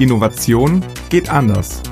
[0.00, 1.82] Innovation geht anders.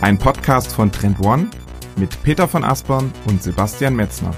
[0.00, 1.48] Ein Podcast von Trend One
[1.94, 4.32] mit Peter von Aspern und Sebastian Metzner.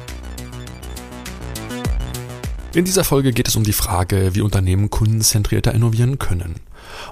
[2.74, 6.56] In dieser Folge geht es um die Frage, wie Unternehmen kundenzentrierter innovieren können.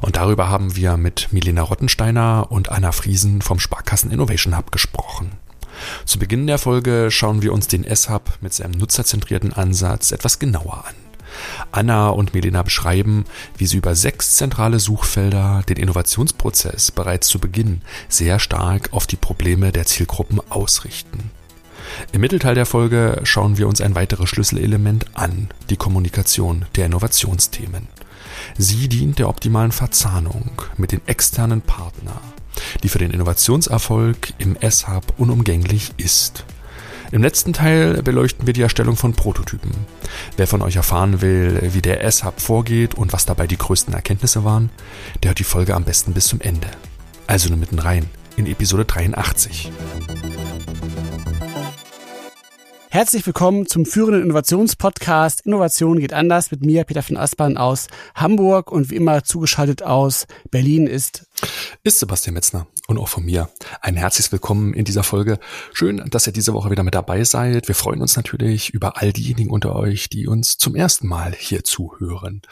[0.02, 5.32] Und darüber haben wir mit Milena Rottensteiner und Anna Friesen vom Sparkassen Innovation Hub gesprochen.
[6.04, 10.84] Zu Beginn der Folge schauen wir uns den S-Hub mit seinem nutzerzentrierten Ansatz etwas genauer
[10.86, 11.01] an.
[11.70, 13.24] Anna und Melina beschreiben,
[13.56, 19.16] wie sie über sechs zentrale Suchfelder den Innovationsprozess bereits zu Beginn sehr stark auf die
[19.16, 21.30] Probleme der Zielgruppen ausrichten.
[22.12, 27.88] Im Mittelteil der Folge schauen wir uns ein weiteres Schlüsselelement an, die Kommunikation der Innovationsthemen.
[28.56, 32.18] Sie dient der optimalen Verzahnung mit den externen Partnern,
[32.82, 36.44] die für den Innovationserfolg im S-Hub unumgänglich ist.
[37.12, 39.70] Im letzten Teil beleuchten wir die Erstellung von Prototypen.
[40.38, 44.44] Wer von euch erfahren will, wie der S-Hub vorgeht und was dabei die größten Erkenntnisse
[44.44, 44.70] waren,
[45.22, 46.68] der hört die Folge am besten bis zum Ende.
[47.26, 49.70] Also nur mitten rein in Episode 83.
[52.88, 58.72] Herzlich willkommen zum führenden Innovationspodcast Innovation geht anders mit mir, Peter von Aspern aus Hamburg
[58.72, 61.26] und wie immer zugeschaltet aus Berlin ist
[61.82, 65.38] ist Sebastian Metzner und auch von mir ein herzliches Willkommen in dieser Folge.
[65.72, 67.68] Schön, dass ihr diese Woche wieder mit dabei seid.
[67.68, 71.64] Wir freuen uns natürlich über all diejenigen unter euch, die uns zum ersten Mal hier
[71.64, 72.42] zuhören.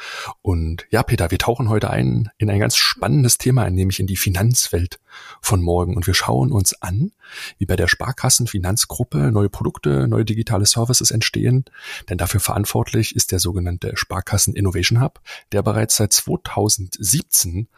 [0.42, 4.16] Und ja, Peter, wir tauchen heute ein in ein ganz spannendes Thema, nämlich in die
[4.16, 4.98] Finanzwelt
[5.40, 5.96] von morgen.
[5.96, 7.12] Und wir schauen uns an,
[7.58, 11.64] wie bei der Sparkassenfinanzgruppe neue Produkte, neue digitale Services entstehen.
[12.08, 15.20] Denn dafür verantwortlich ist der sogenannte Sparkassen Innovation Hub,
[15.52, 17.68] der bereits seit 2017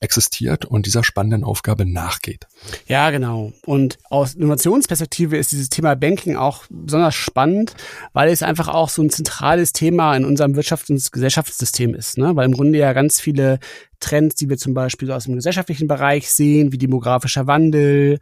[0.00, 2.46] existiert und dieser spannenden Aufgabe nachgeht.
[2.86, 3.52] Ja, genau.
[3.64, 7.74] Und aus Innovationsperspektive ist dieses Thema Banking auch besonders spannend,
[8.12, 12.18] weil es einfach auch so ein zentrales Thema in unserem Wirtschafts- und Gesellschaftssystem ist.
[12.18, 12.34] Ne?
[12.36, 13.58] Weil im Grunde ja ganz viele
[14.00, 18.18] Trends, die wir zum Beispiel aus dem gesellschaftlichen Bereich sehen, wie demografischer Wandel,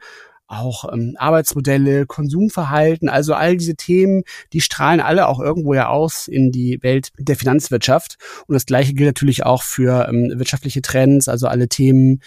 [0.51, 6.29] auch ähm, Arbeitsmodelle, Konsumverhalten, also all diese Themen, die strahlen alle auch irgendwo ja aus
[6.29, 8.17] in die Welt der Finanzwirtschaft.
[8.47, 12.21] Und das Gleiche gilt natürlich auch für ähm, wirtschaftliche Trends, also alle Themen,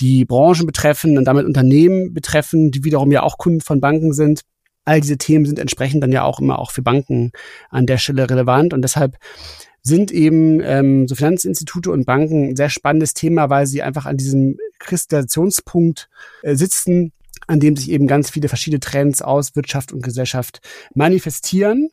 [0.00, 4.42] die Branchen betreffen und damit Unternehmen betreffen, die wiederum ja auch Kunden von Banken sind.
[4.84, 7.32] All diese Themen sind entsprechend dann ja auch immer auch für Banken
[7.70, 9.18] an der Stelle relevant und deshalb
[9.82, 14.16] sind eben ähm, so Finanzinstitute und Banken ein sehr spannendes Thema, weil sie einfach an
[14.16, 16.08] diesem Kristallisationspunkt
[16.42, 17.12] äh, sitzen,
[17.48, 20.60] an dem sich eben ganz viele verschiedene Trends aus Wirtschaft und Gesellschaft
[20.94, 21.88] manifestieren.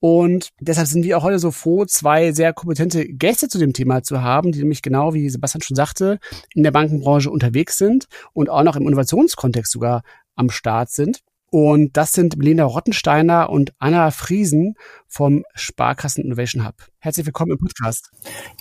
[0.00, 4.02] Und deshalb sind wir auch heute so froh, zwei sehr kompetente Gäste zu dem Thema
[4.02, 6.18] zu haben, die nämlich genau, wie Sebastian schon sagte,
[6.54, 10.02] in der Bankenbranche unterwegs sind und auch noch im Innovationskontext sogar
[10.34, 11.20] am Start sind.
[11.50, 14.74] Und das sind Melina Rottensteiner und Anna Friesen
[15.06, 16.74] vom Sparkassen Innovation Hub.
[16.98, 18.10] Herzlich willkommen im Podcast.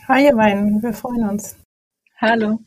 [0.08, 0.82] Hi, ihr beiden.
[0.82, 1.58] Wir freuen uns.
[2.18, 2.60] Hallo.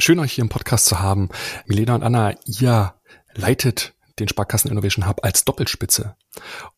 [0.00, 1.28] Schön, euch hier im Podcast zu haben.
[1.66, 2.94] Milena und Anna, ihr
[3.34, 6.14] leitet den Sparkassen Innovation Hub als Doppelspitze.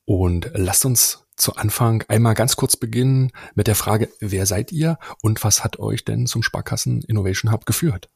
[0.07, 4.99] Und lasst uns zu Anfang einmal ganz kurz beginnen mit der Frage, wer seid ihr
[5.21, 8.09] und was hat euch denn zum Sparkassen Innovation Hub geführt?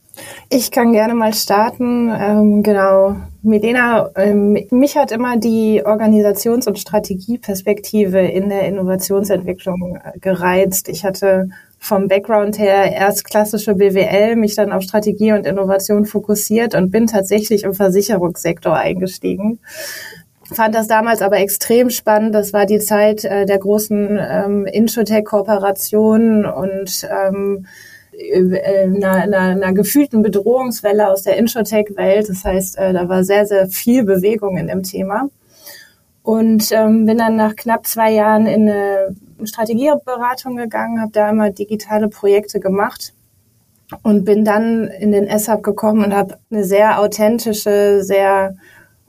[0.49, 2.11] Ich kann gerne mal starten.
[2.15, 3.17] Ähm, genau.
[3.43, 10.89] Milena, ähm, mich hat immer die Organisations- und Strategieperspektive in der Innovationsentwicklung äh, gereizt.
[10.89, 11.49] Ich hatte
[11.79, 17.07] vom Background her erst klassische BWL, mich dann auf Strategie und Innovation fokussiert und bin
[17.07, 19.59] tatsächlich im Versicherungssektor eingestiegen.
[20.51, 22.35] Fand das damals aber extrem spannend.
[22.35, 27.94] Das war die Zeit äh, der großen ähm, Introtech-Kooperationen und ähm, äh,
[28.35, 32.29] einer, einer, einer gefühlten Bedrohungswelle aus der Introtech-Welt.
[32.29, 35.29] Das heißt, äh, da war sehr, sehr viel Bewegung in dem Thema.
[36.23, 39.15] Und ähm, bin dann nach knapp zwei Jahren in eine
[39.45, 43.13] Strategieberatung gegangen, habe da immer digitale Projekte gemacht
[44.03, 48.57] und bin dann in den S-Hub gekommen und habe eine sehr authentische, sehr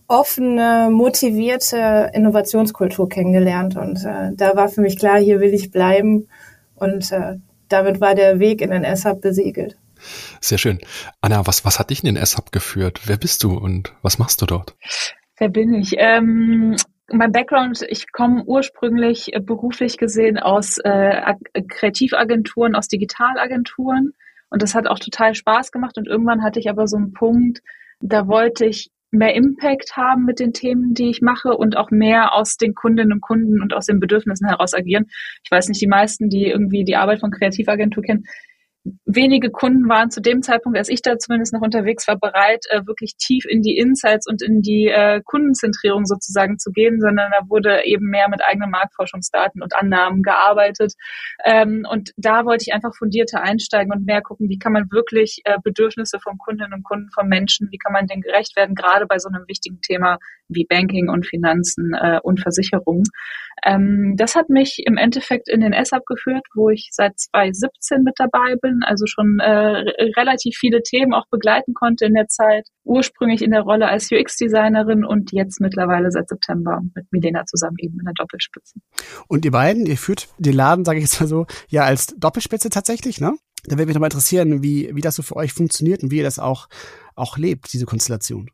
[0.08, 3.76] offene, motivierte Innovationskultur kennengelernt.
[3.76, 6.28] Und äh, da war für mich klar, hier will ich bleiben.
[6.76, 7.38] Und äh,
[7.70, 9.78] damit war der Weg in den S-Hub besiegelt.
[10.40, 10.80] Sehr schön.
[11.22, 13.02] Anna, was, was hat dich in den S-Hub geführt?
[13.06, 14.76] Wer bist du und was machst du dort?
[15.38, 15.96] Wer bin ich?
[15.98, 16.76] Ähm,
[17.12, 21.34] mein Background, ich komme ursprünglich äh, beruflich gesehen aus äh,
[21.68, 24.14] Kreativagenturen, aus Digitalagenturen.
[24.50, 25.98] Und das hat auch total Spaß gemacht.
[25.98, 27.62] Und irgendwann hatte ich aber so einen Punkt,
[28.00, 32.34] da wollte ich mehr Impact haben mit den Themen, die ich mache und auch mehr
[32.34, 35.06] aus den Kundinnen und Kunden und aus den Bedürfnissen heraus agieren.
[35.44, 38.26] Ich weiß nicht, die meisten, die irgendwie die Arbeit von Kreativagentur kennen,
[39.06, 42.86] wenige Kunden waren zu dem Zeitpunkt, als ich da zumindest noch unterwegs war, bereit, äh,
[42.86, 47.50] wirklich tief in die Insights und in die äh, Kundenzentrierung sozusagen zu gehen, sondern da
[47.50, 50.94] wurde eben mehr mit eigenen Marktforschungsdaten und Annahmen gearbeitet.
[51.44, 55.42] Ähm, und da wollte ich einfach fundierter einsteigen und mehr gucken, wie kann man wirklich
[55.46, 59.08] äh, Bedürfnisse von Kundinnen und Kunden, von Menschen, wie kann man denen gerecht werden, gerade
[59.08, 63.04] bei so einem wichtigen Thema wie Banking und Finanzen äh, und Versicherungen.
[63.64, 68.16] Ähm, das hat mich im Endeffekt in den S-Hub geführt, wo ich seit 2017 mit
[68.18, 69.84] dabei bin, also schon äh,
[70.18, 72.68] relativ viele Themen auch begleiten konnte in der Zeit.
[72.84, 78.00] Ursprünglich in der Rolle als UX-Designerin und jetzt mittlerweile seit September mit Milena zusammen eben
[78.00, 78.80] in der Doppelspitze.
[79.28, 82.70] Und ihr beiden, ihr führt den Laden, sage ich jetzt mal so, ja als Doppelspitze
[82.70, 83.36] tatsächlich, ne?
[83.68, 86.24] Da würde mich nochmal interessieren, wie, wie das so für euch funktioniert und wie ihr
[86.24, 86.68] das auch,
[87.16, 88.52] auch lebt, diese Konstellation.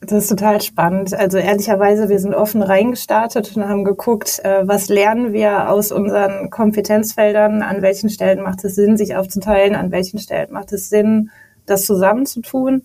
[0.00, 1.14] Das ist total spannend.
[1.14, 6.50] Also ehrlicherweise, wir sind offen reingestartet und haben geguckt, äh, was lernen wir aus unseren
[6.50, 11.30] Kompetenzfeldern, an welchen Stellen macht es Sinn, sich aufzuteilen, an welchen Stellen macht es Sinn,
[11.66, 12.82] das zusammenzutun.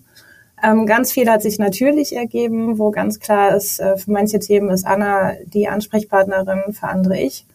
[0.62, 4.70] Ähm, ganz viel hat sich natürlich ergeben, wo ganz klar ist, äh, für manche Themen
[4.70, 7.46] ist Anna die Ansprechpartnerin, für andere ich.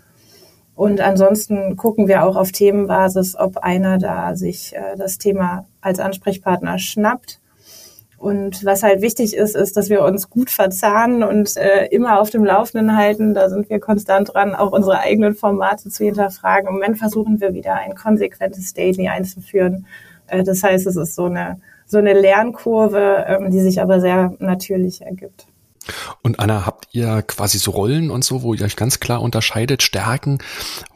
[0.76, 6.00] Und ansonsten gucken wir auch auf Themenbasis, ob einer da sich äh, das Thema als
[6.00, 7.40] Ansprechpartner schnappt
[8.20, 12.30] und was halt wichtig ist, ist, dass wir uns gut verzahnen und äh, immer auf
[12.30, 13.34] dem Laufenden halten.
[13.34, 16.68] Da sind wir konstant dran, auch unsere eigenen Formate zu hinterfragen.
[16.68, 19.86] Im Moment versuchen wir wieder ein konsequentes Daily einzuführen.
[20.28, 24.34] Äh, das heißt, es ist so eine, so eine Lernkurve, ähm, die sich aber sehr
[24.40, 25.48] natürlich ergibt.
[26.22, 29.82] Und Anna, habt ihr quasi so Rollen und so, wo ihr euch ganz klar unterscheidet,
[29.82, 30.40] Stärken,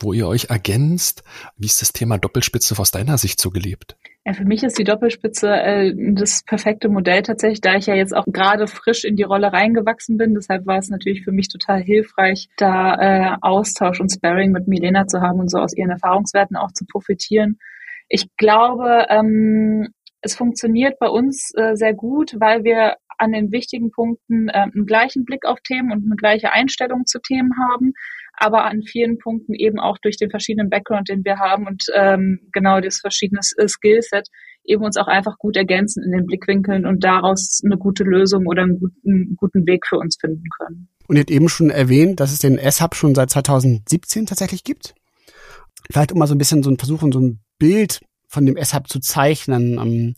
[0.01, 1.23] wo ihr euch ergänzt?
[1.57, 3.95] Wie ist das Thema Doppelspitze aus deiner Sicht so gelebt?
[4.25, 8.15] Ja, für mich ist die Doppelspitze äh, das perfekte Modell tatsächlich, da ich ja jetzt
[8.15, 10.33] auch gerade frisch in die Rolle reingewachsen bin.
[10.33, 15.07] Deshalb war es natürlich für mich total hilfreich, da äh, Austausch und Sparring mit Milena
[15.07, 17.59] zu haben und so aus ihren Erfahrungswerten auch zu profitieren.
[18.07, 19.89] Ich glaube, ähm,
[20.21, 24.85] es funktioniert bei uns äh, sehr gut, weil wir an den wichtigen Punkten äh, einen
[24.85, 27.93] gleichen Blick auf Themen und eine gleiche Einstellung zu Themen haben
[28.43, 32.39] aber an vielen Punkten eben auch durch den verschiedenen Background, den wir haben und ähm,
[32.51, 34.27] genau das verschiedene Skillset
[34.65, 38.63] eben uns auch einfach gut ergänzen in den Blickwinkeln und daraus eine gute Lösung oder
[38.63, 40.89] einen guten, guten Weg für uns finden können.
[41.07, 44.95] Und ihr habt eben schon erwähnt, dass es den S-Hub schon seit 2017 tatsächlich gibt.
[45.91, 48.55] Vielleicht um mal so ein bisschen so ein Versuch und so ein Bild von dem
[48.55, 49.77] S-Hub zu zeichnen.
[49.79, 50.15] Ähm,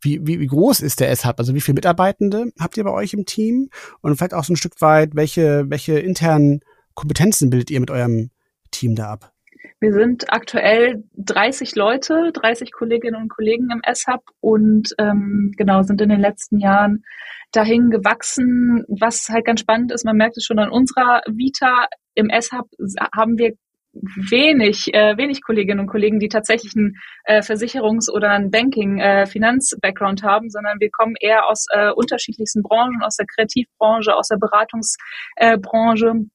[0.00, 1.38] wie, wie, wie groß ist der S-Hub?
[1.38, 3.68] Also wie viele Mitarbeitende habt ihr bei euch im Team?
[4.00, 6.60] Und vielleicht auch so ein Stück weit, welche, welche internen
[6.98, 8.30] Kompetenzen bildet ihr mit eurem
[8.72, 9.32] Team da ab?
[9.78, 16.00] Wir sind aktuell 30 Leute, 30 Kolleginnen und Kollegen im S-Hub und ähm, genau sind
[16.00, 17.04] in den letzten Jahren
[17.52, 18.84] dahin gewachsen.
[18.88, 21.86] Was halt ganz spannend ist, man merkt es schon an unserer Vita.
[22.16, 22.66] Im S-Hub
[23.14, 23.52] haben wir
[23.92, 30.26] wenig, äh, wenig Kolleginnen und Kollegen, die tatsächlich einen äh, Versicherungs- oder einen Banking-Finanz-Background äh,
[30.26, 36.08] haben, sondern wir kommen eher aus äh, unterschiedlichsten Branchen, aus der Kreativbranche, aus der Beratungsbranche.
[36.08, 36.26] Äh,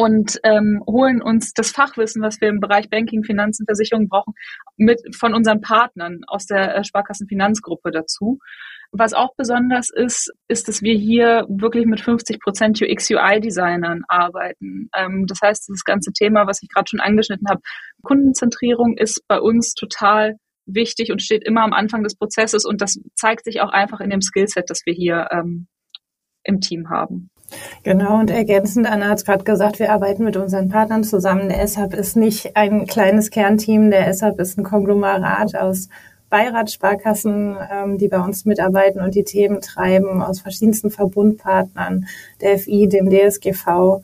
[0.00, 4.32] und ähm, holen uns das Fachwissen, was wir im Bereich Banking, Finanzen, Versicherungen brauchen,
[4.78, 8.38] mit von unseren Partnern aus der äh, Sparkassenfinanzgruppe dazu.
[8.92, 14.88] Was auch besonders ist, ist, dass wir hier wirklich mit 50 Prozent UX-UI-Designern arbeiten.
[14.96, 17.60] Ähm, das heißt, das ganze Thema, was ich gerade schon angeschnitten habe,
[18.02, 22.98] Kundenzentrierung ist bei uns total wichtig und steht immer am Anfang des Prozesses und das
[23.14, 25.66] zeigt sich auch einfach in dem Skillset, das wir hier ähm,
[26.42, 27.28] im Team haben.
[27.82, 31.48] Genau, und ergänzend, Anna hat es gerade gesagt, wir arbeiten mit unseren Partnern zusammen.
[31.48, 35.88] Der SAP ist nicht ein kleines Kernteam, der SAP ist ein Konglomerat aus
[36.30, 42.06] Beiratsparkassen, ähm, die bei uns mitarbeiten und die Themen treiben, aus verschiedensten Verbundpartnern,
[42.40, 44.00] der FI, dem DSGV.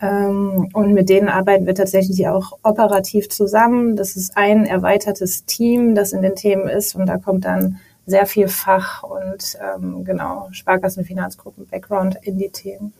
[0.00, 3.96] Ähm, und mit denen arbeiten wir tatsächlich auch operativ zusammen.
[3.96, 8.26] Das ist ein erweitertes Team, das in den Themen ist und da kommt dann sehr
[8.26, 12.92] viel Fach und ähm, genau Sparkassen, Finanzgruppen, Background in die Themen.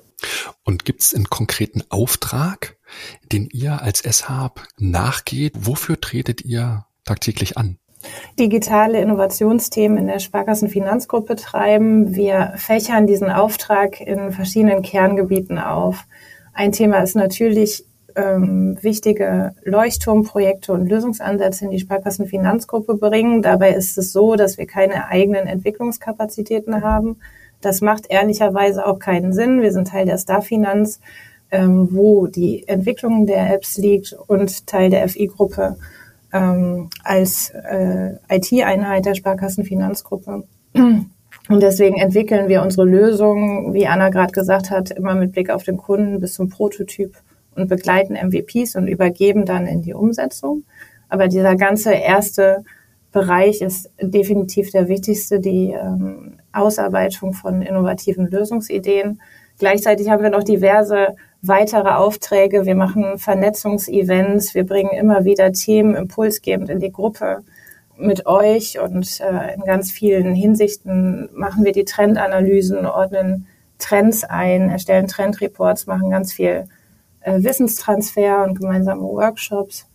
[0.63, 2.77] Und gibt es einen konkreten Auftrag,
[3.33, 5.55] den ihr als SHAB nachgeht?
[5.57, 7.79] Wofür tretet ihr tagtäglich an?
[8.39, 12.15] digitale Innovationsthemen in der Sparkassen Finanzgruppe treiben.
[12.15, 16.05] Wir fächern diesen Auftrag in verschiedenen Kerngebieten auf.
[16.53, 17.85] Ein Thema ist natürlich
[18.17, 23.43] ähm, wichtige Leuchtturmprojekte und Lösungsansätze in die Sparkassenfinanzgruppe bringen.
[23.43, 27.17] Dabei ist es so, dass wir keine eigenen Entwicklungskapazitäten haben.
[27.61, 29.63] Das macht ehrlicherweise auch keinen Sinn.
[29.63, 31.01] Wir sind Teil der Starfinanz,
[31.51, 35.77] ähm, wo die Entwicklung der Apps liegt und Teil der FI-Gruppe
[36.33, 40.45] ähm, als äh, IT-Einheit der Sparkassenfinanzgruppe.
[41.49, 45.63] Und deswegen entwickeln wir unsere Lösungen, wie Anna gerade gesagt hat, immer mit Blick auf
[45.63, 47.15] den Kunden bis zum Prototyp
[47.57, 50.65] und begleiten MVPs und übergeben dann in die Umsetzung.
[51.09, 52.65] Aber dieser ganze erste
[53.13, 59.21] Bereich ist definitiv der wichtigste, die ähm, Ausarbeitung von innovativen Lösungsideen.
[59.59, 62.67] Gleichzeitig haben wir noch diverse weitere Aufträge.
[62.67, 64.55] Wir machen Vernetzungsevents.
[64.55, 67.45] Wir bringen immer wieder Themen impulsgebend in die Gruppe
[67.97, 73.47] mit euch und äh, in ganz vielen Hinsichten machen wir die Trendanalysen, ordnen
[73.79, 76.67] Trends ein, erstellen Trendreports, machen ganz viel
[77.25, 79.87] äh, Wissenstransfer und gemeinsame Workshops.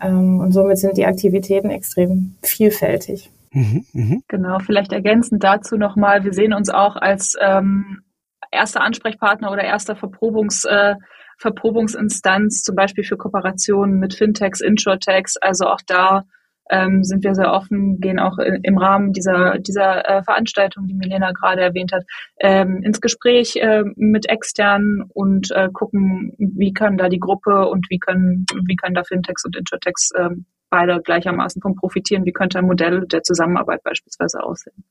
[0.00, 3.30] Ähm, und somit sind die Aktivitäten extrem vielfältig.
[3.52, 4.16] Mhm, mh.
[4.28, 8.02] Genau, vielleicht ergänzend dazu nochmal, wir sehen uns auch als ähm,
[8.50, 10.94] erster Ansprechpartner oder erster Verprobungs, äh,
[11.38, 15.36] Verprobungsinstanz, zum Beispiel für Kooperationen mit Fintechs, Insurtechs.
[15.36, 16.24] Also auch da
[16.70, 21.32] ähm, sind wir sehr offen, gehen auch im Rahmen dieser, dieser äh, Veranstaltung, die Milena
[21.32, 22.04] gerade erwähnt hat,
[22.40, 27.86] ähm, ins Gespräch äh, mit externen und äh, gucken, wie kann da die Gruppe und
[27.90, 30.30] wie können, wie können da Fintechs und Insurtechs äh,
[30.70, 34.84] beide gleichermaßen von profitieren, wie könnte ein Modell der Zusammenarbeit beispielsweise aussehen.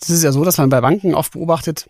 [0.00, 1.88] Es ist ja so, dass man bei Banken oft beobachtet,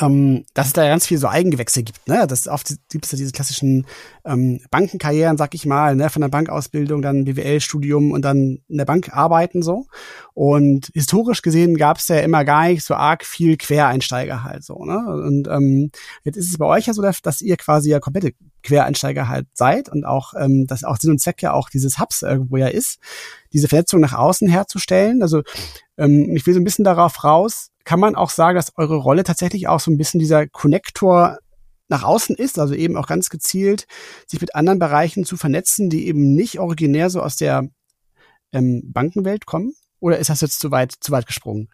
[0.00, 2.06] ähm, dass es da ganz viel so Eigengewächse gibt.
[2.06, 2.26] Ne?
[2.26, 3.86] Das oft gibt es ja diese klassischen
[4.24, 6.10] ähm, Bankenkarrieren, sag ich mal, ne?
[6.10, 9.86] von der Bankausbildung, dann BWL-Studium und dann in der Bank arbeiten so.
[10.34, 14.84] Und historisch gesehen gab es ja immer gar nicht so arg viel Quereinsteiger halt so.
[14.84, 14.98] Ne?
[14.98, 15.90] Und ähm,
[16.24, 19.88] jetzt ist es bei euch ja so, dass ihr quasi ja komplette Quereinsteiger halt seid
[19.88, 22.98] und auch, ähm, dass auch Sinn und Zweck ja auch dieses Hubs irgendwo ja ist,
[23.52, 25.22] diese Vernetzung nach außen herzustellen.
[25.22, 25.42] Also
[25.96, 29.22] ähm, ich will so ein bisschen darauf raus, kann man auch sagen, dass eure Rolle
[29.22, 31.38] tatsächlich auch so ein bisschen dieser Connector
[31.88, 33.86] nach außen ist, also eben auch ganz gezielt,
[34.26, 37.68] sich mit anderen Bereichen zu vernetzen, die eben nicht originär so aus der
[38.52, 39.72] ähm, Bankenwelt kommen?
[40.00, 41.68] Oder ist das jetzt zu weit, zu weit gesprungen?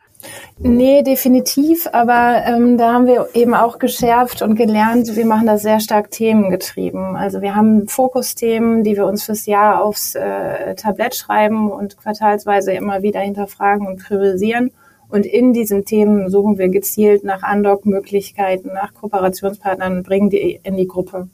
[0.59, 1.89] Nee, definitiv.
[1.93, 6.11] Aber ähm, da haben wir eben auch geschärft und gelernt, wir machen das sehr stark
[6.11, 7.17] themengetrieben.
[7.17, 12.73] Also wir haben Fokusthemen, die wir uns fürs Jahr aufs äh, Tablett schreiben und quartalsweise
[12.73, 14.71] immer wieder hinterfragen und priorisieren.
[15.13, 20.79] Und in diesen Themen suchen wir gezielt nach Andock-Möglichkeiten, nach Kooperationspartnern und bringen die in
[20.79, 21.29] die Gruppe.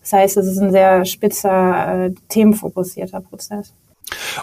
[0.00, 3.72] Das heißt, es ist ein sehr spitzer, äh, themenfokussierter Prozess.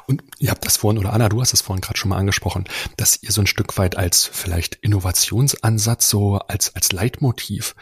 [0.05, 2.65] Und ihr habt das vorhin, oder Anna, du hast das vorhin gerade schon mal angesprochen,
[2.97, 7.75] dass ihr so ein Stück weit als vielleicht Innovationsansatz, so als, als Leitmotiv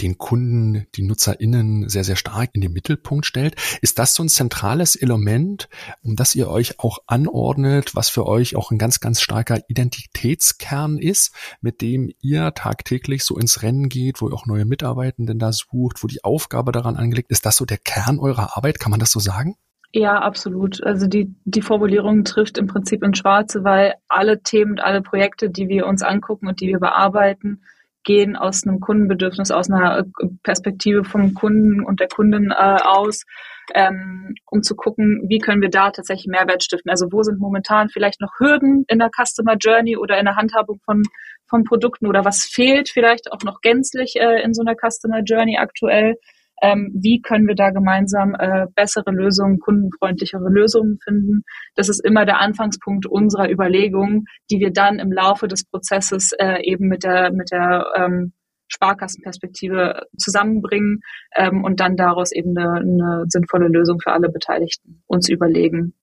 [0.00, 3.56] den Kunden, die NutzerInnen sehr, sehr stark in den Mittelpunkt stellt.
[3.80, 5.68] Ist das so ein zentrales Element,
[6.02, 10.98] um das ihr euch auch anordnet, was für euch auch ein ganz, ganz starker Identitätskern
[10.98, 15.52] ist, mit dem ihr tagtäglich so ins Rennen geht, wo ihr auch neue Mitarbeitenden da
[15.52, 17.46] sucht, wo die Aufgabe daran angelegt ist?
[17.46, 18.80] das so der Kern eurer Arbeit?
[18.80, 19.56] Kann man das so sagen?
[19.96, 20.84] Ja, absolut.
[20.84, 25.48] Also die, die Formulierung trifft im Prinzip ins Schwarze, weil alle Themen und alle Projekte,
[25.48, 27.62] die wir uns angucken und die wir bearbeiten,
[28.04, 30.04] gehen aus einem Kundenbedürfnis, aus einer
[30.42, 33.24] Perspektive vom Kunden und der Kundin äh, aus,
[33.74, 36.90] ähm, um zu gucken, wie können wir da tatsächlich Mehrwert stiften.
[36.90, 40.78] Also wo sind momentan vielleicht noch Hürden in der Customer Journey oder in der Handhabung
[40.84, 41.04] von,
[41.48, 45.56] von Produkten oder was fehlt vielleicht auch noch gänzlich äh, in so einer Customer Journey
[45.56, 46.16] aktuell
[46.62, 51.42] ähm, wie können wir da gemeinsam äh, bessere Lösungen, kundenfreundlichere Lösungen finden.
[51.74, 56.62] Das ist immer der Anfangspunkt unserer Überlegungen, die wir dann im Laufe des Prozesses äh,
[56.62, 58.32] eben mit der, mit der ähm,
[58.68, 61.00] Sparkassenperspektive zusammenbringen
[61.36, 65.94] ähm, und dann daraus eben eine, eine sinnvolle Lösung für alle Beteiligten uns überlegen.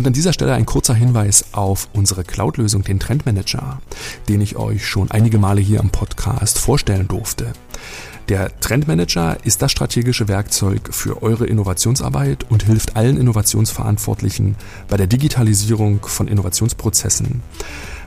[0.00, 3.82] Und an dieser Stelle ein kurzer Hinweis auf unsere Cloud-Lösung, den Trendmanager,
[4.30, 7.52] den ich euch schon einige Male hier im Podcast vorstellen durfte.
[8.30, 14.56] Der Trendmanager ist das strategische Werkzeug für eure Innovationsarbeit und hilft allen Innovationsverantwortlichen
[14.88, 17.42] bei der Digitalisierung von Innovationsprozessen.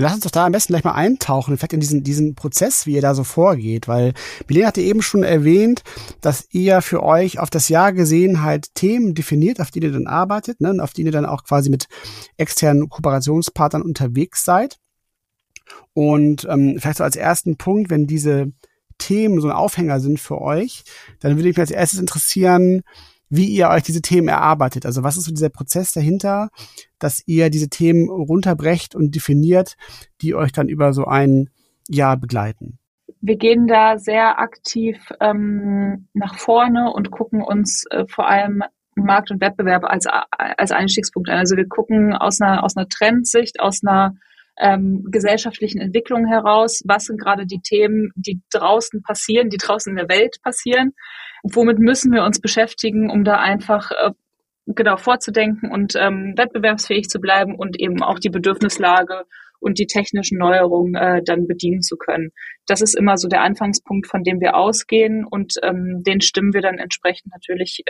[0.00, 2.94] Lass uns doch da am besten gleich mal eintauchen, vielleicht in diesen, diesen Prozess, wie
[2.94, 4.14] ihr da so vorgeht, weil
[4.48, 5.82] Milena hatte eben schon erwähnt,
[6.20, 10.06] dass ihr für euch auf das Jahr gesehen halt Themen definiert, auf die ihr dann
[10.06, 11.86] arbeitet, ne, und auf die ihr dann auch quasi mit
[12.36, 14.78] externen Kooperationspartnern unterwegs seid.
[15.92, 18.52] Und ähm, vielleicht so als ersten Punkt, wenn diese
[18.98, 20.84] Themen so ein Aufhänger sind für euch,
[21.20, 22.82] dann würde mich als erstes interessieren,
[23.30, 24.84] wie ihr euch diese Themen erarbeitet.
[24.84, 26.50] Also was ist so dieser Prozess dahinter,
[26.98, 29.76] dass ihr diese Themen runterbrecht und definiert,
[30.20, 31.48] die euch dann über so ein
[31.88, 32.78] Jahr begleiten?
[33.22, 38.62] Wir gehen da sehr aktiv ähm, nach vorne und gucken uns äh, vor allem
[38.96, 41.38] Markt und Wettbewerb als, als Einstiegspunkt an.
[41.38, 44.14] Also wir gucken aus einer, aus einer Trendsicht, aus einer
[44.58, 49.96] ähm, gesellschaftlichen Entwicklung heraus, was sind gerade die Themen, die draußen passieren, die draußen in
[49.96, 50.92] der Welt passieren,
[51.42, 54.10] womit müssen wir uns beschäftigen, um da einfach äh,
[54.66, 59.24] genau vorzudenken und ähm, wettbewerbsfähig zu bleiben und eben auch die Bedürfnislage
[59.58, 62.30] und die technischen Neuerungen äh, dann bedienen zu können.
[62.66, 66.62] Das ist immer so der Anfangspunkt, von dem wir ausgehen und ähm, den stimmen wir
[66.62, 67.82] dann entsprechend natürlich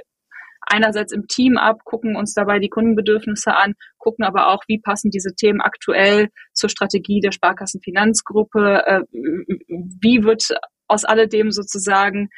[0.63, 5.11] einerseits im Team ab, gucken uns dabei die Kundenbedürfnisse an, gucken aber auch, wie passen
[5.11, 10.49] diese Themen aktuell zur Strategie der Sparkassenfinanzgruppe, äh, wie wird
[10.87, 12.29] aus alledem sozusagen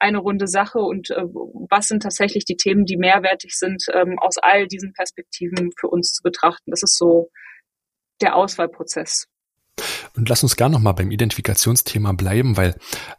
[0.00, 1.22] eine runde Sache und äh,
[1.70, 6.12] was sind tatsächlich die Themen, die mehrwertig sind, ähm, aus all diesen Perspektiven für uns
[6.12, 6.70] zu betrachten.
[6.70, 7.30] Das ist so
[8.20, 9.26] der Auswahlprozess.
[10.16, 12.74] Und lass uns gar noch mal beim Identifikationsthema bleiben, weil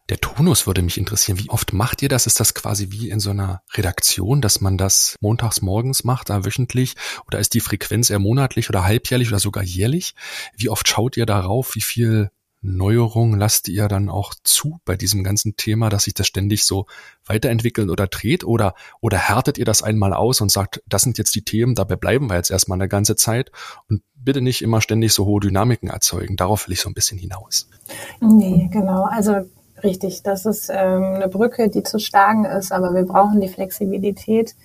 [0.10, 1.40] der Tonus würde mich interessieren.
[1.40, 2.28] Wie oft macht ihr das?
[2.28, 6.46] Ist das quasi wie in so einer Redaktion, dass man das montags morgens macht, da
[6.46, 6.96] wöchentlich?
[7.28, 10.16] Oder ist die Frequenz eher monatlich oder halbjährlich oder sogar jährlich?
[10.56, 11.76] Wie oft schaut ihr darauf?
[11.76, 16.28] Wie viel Neuerung lasst ihr dann auch zu bei diesem ganzen Thema, dass sich das
[16.28, 16.88] ständig so
[17.26, 18.44] weiterentwickelt oder dreht?
[18.44, 21.96] Oder, oder härtet ihr das einmal aus und sagt, das sind jetzt die Themen, dabei
[21.96, 23.52] bleiben wir jetzt erstmal eine ganze Zeit
[23.90, 26.36] und bitte nicht immer ständig so hohe Dynamiken erzeugen.
[26.36, 27.70] Darauf will ich so ein bisschen hinaus.
[28.20, 29.04] Nee, genau.
[29.04, 29.46] Also
[29.82, 34.56] richtig, das ist ähm, eine Brücke, die zu schlagen ist, aber wir brauchen die Flexibilität.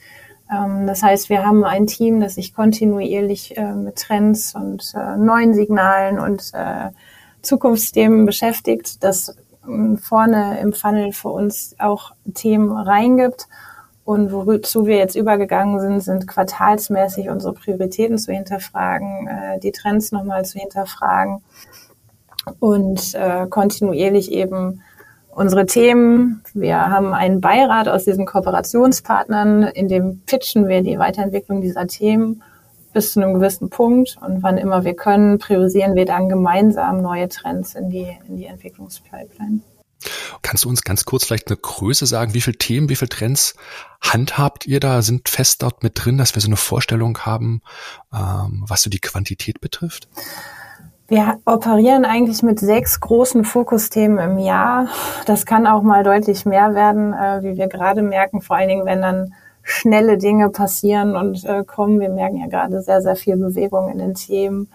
[0.53, 5.17] Ähm, das heißt, wir haben ein Team, das sich kontinuierlich äh, mit Trends und äh,
[5.17, 6.91] neuen Signalen und äh,
[7.45, 9.37] Zukunftsthemen beschäftigt, das
[9.67, 13.47] ähm, vorne im Funnel für uns auch Themen reingibt.
[14.05, 20.13] Und wozu wir jetzt übergegangen sind, sind quartalsmäßig unsere Prioritäten zu hinterfragen, äh, die Trends
[20.13, 21.43] nochmal zu hinterfragen
[22.61, 24.83] und äh, kontinuierlich eben
[25.31, 26.43] unsere Themen.
[26.53, 32.43] Wir haben einen Beirat aus diesen Kooperationspartnern, in dem pitchen wir die Weiterentwicklung dieser Themen
[32.95, 37.29] bis zu einem gewissen Punkt und wann immer wir können, priorisieren wir dann gemeinsam neue
[37.29, 39.61] Trends in die, in die Entwicklungspipeline.
[40.43, 42.35] Kannst du uns ganz kurz vielleicht eine Größe sagen?
[42.35, 43.55] Wie viele Themen, wie viele Trends
[44.01, 45.03] handhabt ihr da?
[45.03, 47.63] Sind fest dort mit drin, dass wir so eine Vorstellung haben,
[48.13, 50.09] ähm, was so die Quantität betrifft?
[51.07, 54.89] Wir operieren eigentlich mit sechs großen Fokusthemen im Jahr.
[55.27, 58.87] Das kann auch mal deutlich mehr werden, äh, wie wir gerade merken, vor allen Dingen,
[58.87, 61.99] wenn dann schnelle Dinge passieren und äh, kommen.
[61.99, 64.69] Wir merken ja gerade sehr, sehr viel Bewegung in den Themen.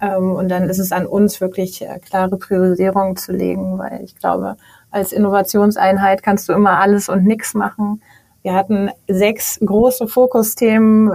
[0.00, 4.16] Ähm, und dann ist es an uns wirklich äh, klare Priorisierung zu legen, weil ich
[4.16, 4.56] glaube,
[4.90, 8.00] als Innovationseinheit kannst du immer alles und nichts machen.
[8.42, 11.12] Wir hatten sechs große Fokusthemen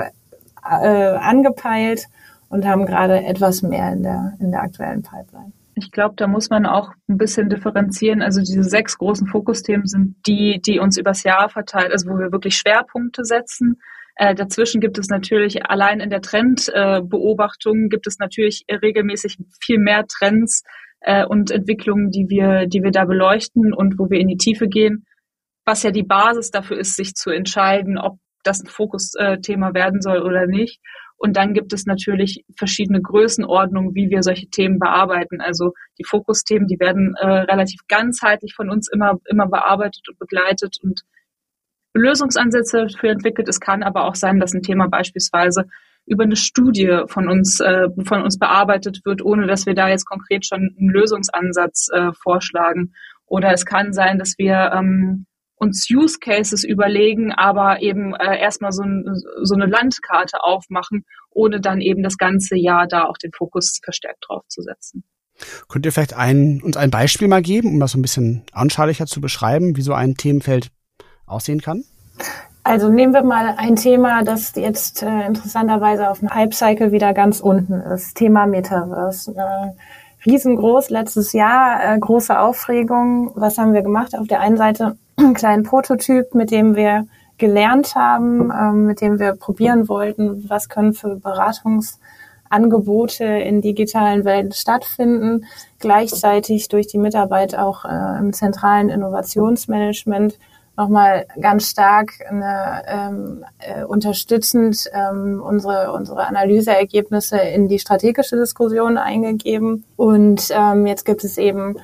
[0.70, 2.08] äh, angepeilt
[2.50, 5.54] und haben gerade etwas mehr in der, in der aktuellen Pipeline.
[5.82, 8.22] Ich glaube, da muss man auch ein bisschen differenzieren.
[8.22, 12.32] Also diese sechs großen Fokusthemen sind die, die uns übers Jahr verteilt, also wo wir
[12.32, 13.82] wirklich Schwerpunkte setzen.
[14.16, 19.80] Äh, dazwischen gibt es natürlich allein in der Trendbeobachtung äh, gibt es natürlich regelmäßig viel
[19.80, 20.64] mehr Trends
[21.00, 24.68] äh, und Entwicklungen, die wir, die wir da beleuchten und wo wir in die Tiefe
[24.68, 25.06] gehen,
[25.66, 30.22] was ja die Basis dafür ist, sich zu entscheiden, ob das ein Fokusthema werden soll
[30.22, 30.80] oder nicht.
[31.22, 35.40] Und dann gibt es natürlich verschiedene Größenordnungen, wie wir solche Themen bearbeiten.
[35.40, 40.78] Also die Fokusthemen, die werden äh, relativ ganzheitlich von uns immer, immer bearbeitet und begleitet
[40.82, 41.02] und
[41.94, 43.48] Lösungsansätze für entwickelt.
[43.48, 45.66] Es kann aber auch sein, dass ein Thema beispielsweise
[46.08, 50.06] über eine Studie von uns, äh, von uns bearbeitet wird, ohne dass wir da jetzt
[50.06, 52.94] konkret schon einen Lösungsansatz äh, vorschlagen.
[53.28, 55.28] Oder es kann sein, dass wir ähm,
[55.62, 59.06] uns Use Cases überlegen, aber eben äh, erstmal so, ein,
[59.44, 64.26] so eine Landkarte aufmachen, ohne dann eben das ganze Jahr da auch den Fokus verstärkt
[64.28, 65.04] drauf zu setzen.
[65.70, 69.06] Könnt ihr vielleicht ein, uns ein Beispiel mal geben, um das so ein bisschen anschaulicher
[69.06, 70.72] zu beschreiben, wie so ein Themenfeld
[71.28, 71.84] aussehen kann?
[72.64, 77.40] Also nehmen wir mal ein Thema, das jetzt äh, interessanterweise auf dem Hype-Cycle wieder ganz
[77.40, 78.16] unten ist.
[78.16, 79.36] Thema Metaverse.
[79.36, 83.32] Äh, riesengroß letztes Jahr, äh, große Aufregung.
[83.36, 84.18] Was haben wir gemacht?
[84.18, 89.20] Auf der einen Seite einen kleinen Prototyp, mit dem wir gelernt haben, ähm, mit dem
[89.20, 92.00] wir probieren wollten, was können für Beratungsangebote
[92.52, 95.46] Angebote in digitalen Welt stattfinden,
[95.80, 100.38] gleichzeitig durch die Mitarbeit auch äh, im zentralen Innovationsmanagement
[100.78, 108.98] nochmal ganz stark eine, ähm, äh, unterstützend ähm, unsere, unsere Analyseergebnisse in die strategische Diskussion
[108.98, 109.86] eingegeben.
[109.96, 111.78] Und ähm, jetzt gibt es eben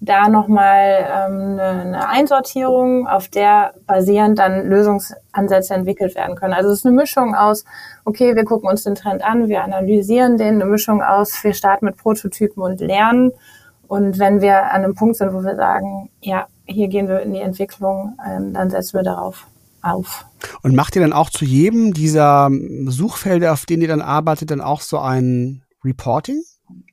[0.00, 6.52] da nochmal ähm, eine, eine Einsortierung, auf der basierend dann Lösungsansätze entwickelt werden können.
[6.52, 7.64] Also es ist eine Mischung aus,
[8.04, 11.86] okay, wir gucken uns den Trend an, wir analysieren den, eine Mischung aus, wir starten
[11.86, 13.32] mit Prototypen und lernen.
[13.88, 17.32] Und wenn wir an einem Punkt sind, wo wir sagen, ja, hier gehen wir in
[17.32, 19.46] die Entwicklung, ähm, dann setzen wir darauf
[19.80, 20.26] auf.
[20.62, 22.50] Und macht ihr dann auch zu jedem dieser
[22.86, 26.42] Suchfelder, auf denen ihr dann arbeitet, dann auch so ein Reporting?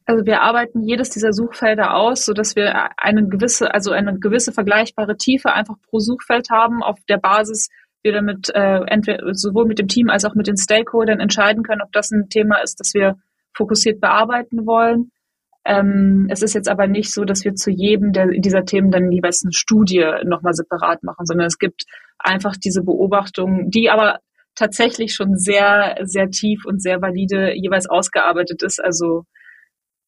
[0.06, 4.52] Also wir arbeiten jedes dieser Suchfelder aus, so dass wir eine gewisse, also eine gewisse
[4.52, 7.70] vergleichbare Tiefe einfach pro Suchfeld haben, auf der Basis
[8.04, 11.82] wir damit äh, entweder sowohl mit dem Team als auch mit den Stakeholdern entscheiden können,
[11.82, 13.16] ob das ein Thema ist, das wir
[13.54, 15.12] fokussiert bearbeiten wollen.
[15.66, 19.12] Ähm, es ist jetzt aber nicht so, dass wir zu jedem der, dieser Themen dann
[19.12, 21.86] jeweils eine Studie nochmal separat machen, sondern es gibt
[22.20, 24.20] einfach diese Beobachtungen, die aber
[24.56, 28.84] tatsächlich schon sehr, sehr tief und sehr valide jeweils ausgearbeitet ist.
[28.84, 29.24] Also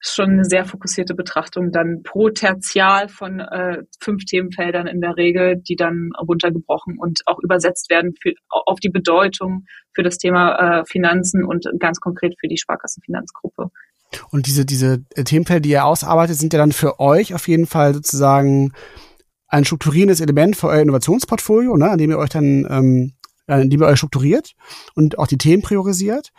[0.08, 5.58] schon eine sehr fokussierte Betrachtung dann pro Tertial von äh, fünf Themenfeldern in der Regel,
[5.58, 10.86] die dann runtergebrochen und auch übersetzt werden für, auf die Bedeutung für das Thema äh,
[10.86, 13.70] Finanzen und ganz konkret für die Sparkassenfinanzgruppe.
[14.32, 17.94] Und diese, diese Themenfelder, die ihr ausarbeitet, sind ja dann für euch auf jeden Fall
[17.94, 18.72] sozusagen
[19.48, 23.14] ein strukturierendes Element für euer Innovationsportfolio, ne, an dem ihr euch dann, ähm,
[23.48, 24.54] an dem ihr euch strukturiert
[24.96, 26.32] und auch die Themen priorisiert.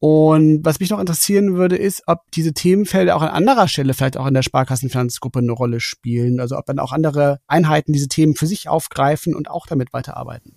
[0.00, 4.18] Und was mich noch interessieren würde, ist, ob diese Themenfelder auch an anderer Stelle vielleicht
[4.18, 6.40] auch in der Sparkassenfinanzgruppe eine Rolle spielen.
[6.40, 10.56] Also ob dann auch andere Einheiten diese Themen für sich aufgreifen und auch damit weiterarbeiten.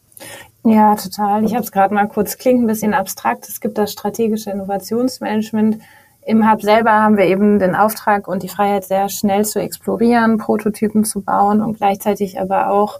[0.65, 1.45] Ja, total.
[1.45, 3.47] Ich habe es gerade mal kurz, klingt ein bisschen abstrakt.
[3.47, 5.80] Es gibt das strategische Innovationsmanagement.
[6.26, 10.39] Im Hub selber haben wir eben den Auftrag und die Freiheit, sehr schnell zu explorieren,
[10.39, 13.00] Prototypen zu bauen und gleichzeitig aber auch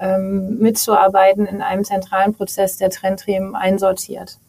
[0.00, 4.40] ähm, mitzuarbeiten in einem zentralen Prozess, der Trendthemen einsortiert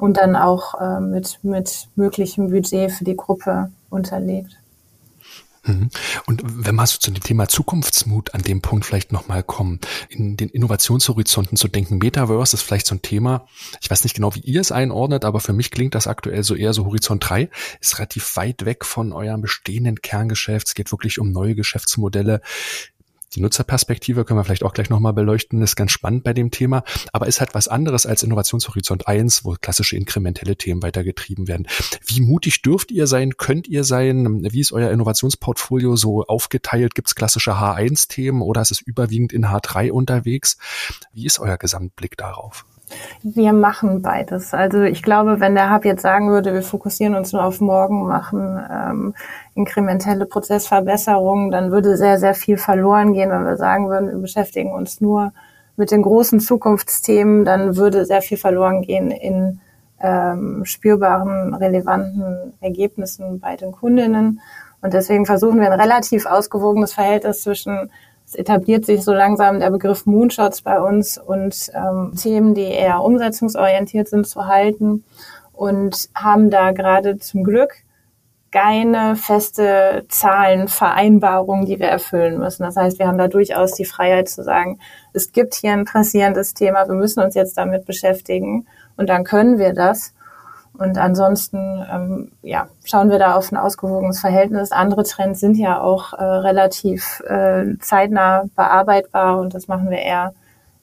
[0.00, 4.56] und dann auch äh, mit, mit möglichem Budget für die Gruppe unterlegt.
[5.64, 5.90] Mhm.
[6.26, 10.36] Und wenn wir so zu dem Thema Zukunftsmut an dem Punkt vielleicht nochmal kommen, in
[10.36, 13.46] den Innovationshorizonten zu denken, Metaverse ist vielleicht so ein Thema,
[13.80, 16.54] ich weiß nicht genau, wie ihr es einordnet, aber für mich klingt das aktuell so
[16.54, 21.18] eher so Horizont 3, ist relativ weit weg von eurem bestehenden Kerngeschäft, es geht wirklich
[21.18, 22.40] um neue Geschäftsmodelle.
[23.34, 26.82] Die Nutzerperspektive können wir vielleicht auch gleich nochmal beleuchten, ist ganz spannend bei dem Thema,
[27.12, 31.68] aber ist halt was anderes als Innovationshorizont 1, wo klassische inkrementelle Themen weitergetrieben werden.
[32.04, 34.42] Wie mutig dürft ihr sein, könnt ihr sein?
[34.50, 36.94] Wie ist euer Innovationsportfolio so aufgeteilt?
[36.94, 40.58] Gibt es klassische H1-Themen oder ist es überwiegend in H3 unterwegs?
[41.12, 42.64] Wie ist euer Gesamtblick darauf?
[43.22, 44.54] Wir machen beides.
[44.54, 48.06] Also ich glaube, wenn der Hub jetzt sagen würde, wir fokussieren uns nur auf morgen,
[48.06, 49.14] machen ähm,
[49.54, 53.30] inkrementelle Prozessverbesserungen, dann würde sehr, sehr viel verloren gehen.
[53.30, 55.32] Wenn wir sagen würden, wir beschäftigen uns nur
[55.76, 59.60] mit den großen Zukunftsthemen, dann würde sehr viel verloren gehen in
[60.00, 64.40] ähm, spürbaren, relevanten Ergebnissen bei den Kundinnen.
[64.82, 67.90] Und deswegen versuchen wir ein relativ ausgewogenes Verhältnis zwischen
[68.30, 73.02] es etabliert sich so langsam der Begriff Moonshots bei uns und ähm, Themen, die eher
[73.02, 75.04] umsetzungsorientiert sind, zu halten
[75.52, 77.72] und haben da gerade zum Glück
[78.52, 82.62] keine feste Zahlenvereinbarung, die wir erfüllen müssen.
[82.62, 84.78] Das heißt, wir haben da durchaus die Freiheit zu sagen,
[85.12, 88.66] es gibt hier ein pressierendes Thema, wir müssen uns jetzt damit beschäftigen
[88.96, 90.14] und dann können wir das.
[90.80, 94.72] Und ansonsten ähm, ja, schauen wir da auf ein ausgewogenes Verhältnis.
[94.72, 100.32] Andere Trends sind ja auch äh, relativ äh, zeitnah bearbeitbar und das machen wir eher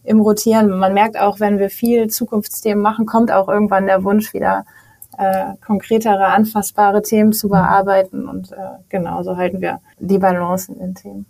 [0.04, 0.70] im Rotieren.
[0.70, 4.66] Man merkt auch, wenn wir viel Zukunftsthemen machen, kommt auch irgendwann der Wunsch wieder
[5.18, 8.30] äh, konkretere, anfassbare Themen zu bearbeiten.
[8.30, 8.56] Und äh,
[8.90, 11.26] genauso halten wir die Balance in den Themen.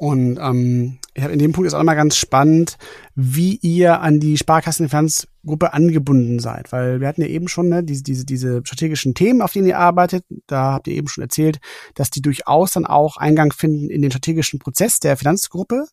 [0.00, 2.78] Und ähm, in dem Punkt ist auch immer ganz spannend,
[3.14, 6.72] wie ihr an die Sparkassenfinanzgruppe angebunden seid.
[6.72, 9.78] Weil wir hatten ja eben schon ne, diese, diese, diese strategischen Themen, auf denen ihr
[9.78, 10.24] arbeitet.
[10.46, 11.60] Da habt ihr eben schon erzählt,
[11.96, 15.84] dass die durchaus dann auch Eingang finden in den strategischen Prozess der Finanzgruppe.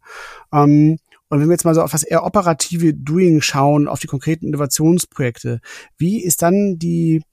[0.53, 4.07] Ähm, und wenn wir jetzt mal so auf das eher operative Doing schauen, auf die
[4.07, 5.59] konkreten Innovationsprojekte,
[5.97, 7.23] wie ist dann die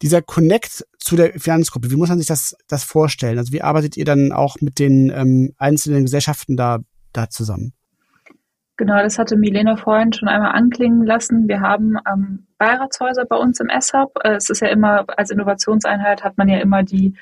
[0.00, 3.38] dieser Connect zu der Finanzgruppe, wie muss man sich das, das vorstellen?
[3.38, 6.78] Also wie arbeitet ihr dann auch mit den ähm, einzelnen Gesellschaften da,
[7.12, 7.74] da zusammen?
[8.76, 11.46] Genau, das hatte Milena vorhin schon einmal anklingen lassen.
[11.46, 14.12] Wir haben ähm, Beiratshäuser bei uns im S-Hub.
[14.24, 17.14] Äh, es ist ja immer, als Innovationseinheit hat man ja immer die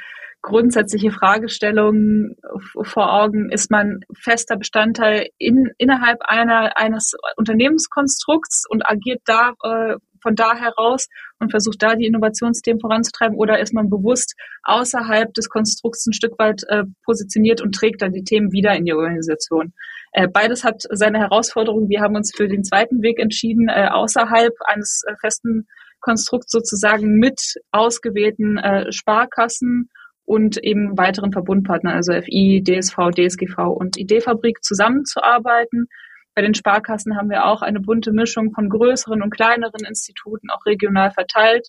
[0.42, 2.36] grundsätzliche Fragestellung
[2.82, 9.96] vor Augen, ist man fester Bestandteil in, innerhalb einer, eines Unternehmenskonstrukts und agiert da äh,
[10.22, 11.08] von da heraus
[11.38, 16.38] und versucht da die Innovationsthemen voranzutreiben oder ist man bewusst außerhalb des Konstrukts ein Stück
[16.38, 19.72] weit äh, positioniert und trägt dann die Themen wieder in die Organisation.
[20.12, 21.88] Äh, beides hat seine Herausforderungen.
[21.88, 25.66] Wir haben uns für den zweiten Weg entschieden, äh, außerhalb eines äh, festen
[26.00, 29.88] Konstrukts sozusagen mit ausgewählten äh, Sparkassen
[30.24, 35.88] und eben weiteren Verbundpartnern, also FI, DSV, DSGV und ID-Fabrik zusammenzuarbeiten.
[36.34, 40.64] Bei den Sparkassen haben wir auch eine bunte Mischung von größeren und kleineren Instituten, auch
[40.66, 41.68] regional verteilt.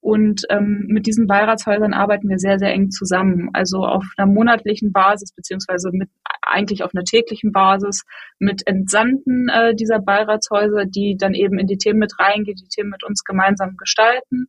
[0.00, 3.50] Und ähm, mit diesen Beiratshäusern arbeiten wir sehr, sehr eng zusammen.
[3.52, 6.08] Also auf einer monatlichen Basis, beziehungsweise mit
[6.40, 8.04] eigentlich auf einer täglichen Basis
[8.40, 12.90] mit Entsandten äh, dieser Beiratshäuser, die dann eben in die Themen mit reingehen, die Themen
[12.90, 14.48] mit uns gemeinsam gestalten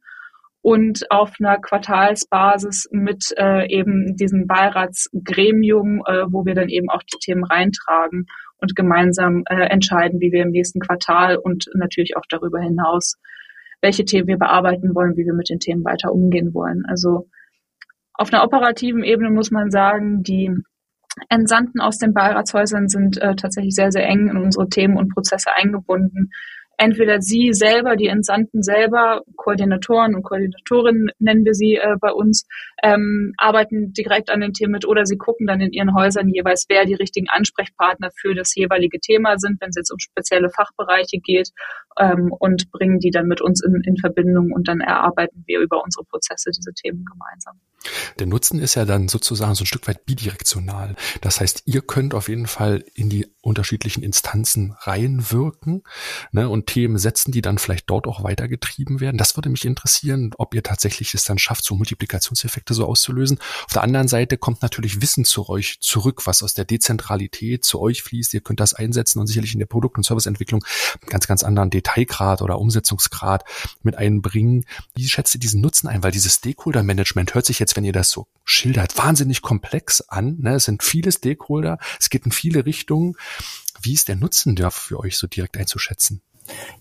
[0.63, 7.04] und auf einer Quartalsbasis mit äh, eben diesem Beiratsgremium, äh, wo wir dann eben auch
[7.04, 8.28] die Themen reintragen
[8.60, 13.17] und gemeinsam äh, entscheiden, wie wir im nächsten Quartal und natürlich auch darüber hinaus,
[13.82, 16.84] welche Themen wir bearbeiten wollen, wie wir mit den Themen weiter umgehen wollen.
[16.88, 17.28] Also
[18.13, 20.49] auf einer operativen Ebene muss man sagen, die
[21.28, 25.49] Entsandten aus den Beiratshäusern sind äh, tatsächlich sehr, sehr eng in unsere Themen und Prozesse
[25.54, 26.30] eingebunden
[26.84, 32.46] entweder sie selber, die Entsandten selber, Koordinatoren und Koordinatorinnen nennen wir sie äh, bei uns,
[32.84, 36.65] ähm, arbeiten direkt an den Themen mit oder sie gucken dann in ihren Häusern jeweils,
[36.67, 41.19] wer die richtigen Ansprechpartner für das jeweilige Thema sind, wenn es jetzt um spezielle Fachbereiche
[41.19, 41.52] geht
[41.98, 45.82] ähm, und bringen die dann mit uns in, in Verbindung und dann erarbeiten wir über
[45.84, 47.60] unsere Prozesse diese Themen gemeinsam.
[48.19, 50.96] Der Nutzen ist ja dann sozusagen so ein Stück weit bidirektional.
[51.22, 55.84] Das heißt, ihr könnt auf jeden Fall in die unterschiedlichen Instanzen reinwirken
[56.32, 59.17] ne, und Themen setzen, die dann vielleicht dort auch weitergetrieben werden.
[59.17, 63.39] Das würde mich interessieren, ob ihr tatsächlich es dann schafft, so Multiplikationseffekte so auszulösen.
[63.65, 67.82] Auf der anderen Seite kommt natürlich Wissen zu euch zurück, was aus der Dezentralität zu
[67.82, 68.34] euch fließt.
[68.34, 70.63] Ihr könnt das einsetzen und sicherlich in der Produkt- und Serviceentwicklung
[71.08, 73.43] ganz, ganz anderen Detailgrad oder Umsetzungsgrad
[73.82, 74.65] mit einbringen.
[74.96, 76.02] Wie schätzt ihr diesen Nutzen ein?
[76.02, 80.38] Weil dieses Stakeholder-Management hört sich jetzt, wenn ihr das so schildert, wahnsinnig komplex an.
[80.40, 80.56] Ne?
[80.56, 83.16] Es sind viele Stakeholder, es geht in viele Richtungen.
[83.82, 86.22] Wie ist der Nutzen da für euch so direkt einzuschätzen?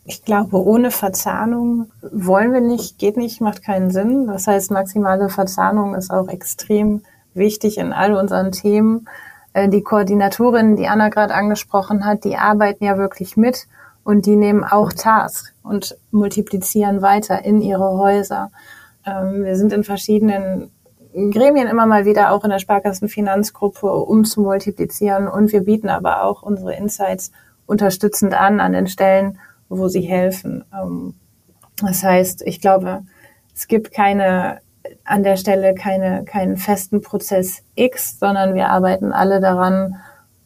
[0.05, 4.27] Ich glaube, ohne Verzahnung wollen wir nicht, geht nicht, macht keinen Sinn.
[4.27, 7.03] Das heißt, maximale Verzahnung ist auch extrem
[7.35, 9.09] wichtig in all unseren Themen.
[9.53, 13.67] Äh, die Koordinatorinnen, die Anna gerade angesprochen hat, die arbeiten ja wirklich mit
[14.05, 18.51] und die nehmen auch Tasks und multiplizieren weiter in ihre Häuser.
[19.07, 20.71] Ähm, wir sind in verschiedenen
[21.13, 25.29] Gremien immer mal wieder auch in der Sparkassenfinanzgruppe, um zu multiplizieren.
[25.29, 27.33] Und wir bieten aber auch unsere Insights
[27.67, 30.65] unterstützend an, an den Stellen, wo sie helfen.
[30.73, 31.15] Ähm,
[31.81, 33.03] das heißt, ich glaube,
[33.55, 34.61] es gibt keine,
[35.05, 39.97] an der Stelle keine, keinen festen Prozess X, sondern wir arbeiten alle daran,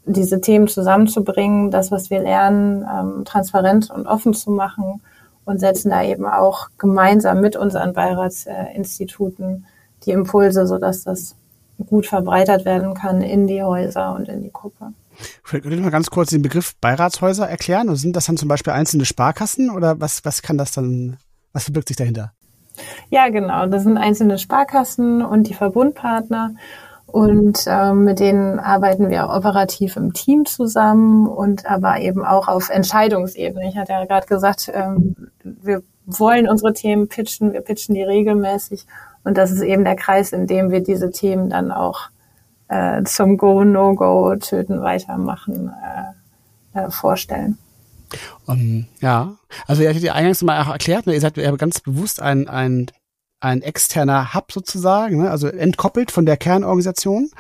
[0.05, 5.03] diese Themen zusammenzubringen, das, was wir lernen, ähm, transparent und offen zu machen
[5.45, 9.67] und setzen da eben auch gemeinsam mit unseren Beiratsinstituten
[10.07, 11.35] die Impulse, sodass das
[11.87, 14.93] gut verbreitert werden kann in die Häuser und in die Gruppe.
[15.43, 17.95] Vielleicht könnt ihr mal ganz kurz den Begriff Beiratshäuser erklären?
[17.97, 21.17] Sind das dann zum Beispiel einzelne Sparkassen oder was, was kann das dann,
[21.53, 22.33] was verbirgt sich dahinter?
[23.09, 23.67] Ja, genau.
[23.67, 26.55] Das sind einzelne Sparkassen und die Verbundpartner.
[27.07, 32.69] Und ähm, mit denen arbeiten wir operativ im Team zusammen und aber eben auch auf
[32.69, 33.69] Entscheidungsebene.
[33.69, 38.87] Ich hatte ja gerade gesagt, ähm, wir wollen unsere Themen pitchen, wir pitchen die regelmäßig.
[39.27, 42.11] Und das ist eben der Kreis, in dem wir diese Themen dann auch
[42.69, 45.73] äh, zum Go, No-Go, Töten, Weitermachen
[46.73, 47.59] äh, äh, vorstellen.
[48.47, 49.35] Um, ja,
[49.67, 52.87] also ihr hattet ja eingangs mal auch erklärt, ne, ihr seid ganz bewusst ein, ein
[53.47, 55.31] ein externer Hub sozusagen, ne?
[55.31, 57.31] also entkoppelt von der Kernorganisation.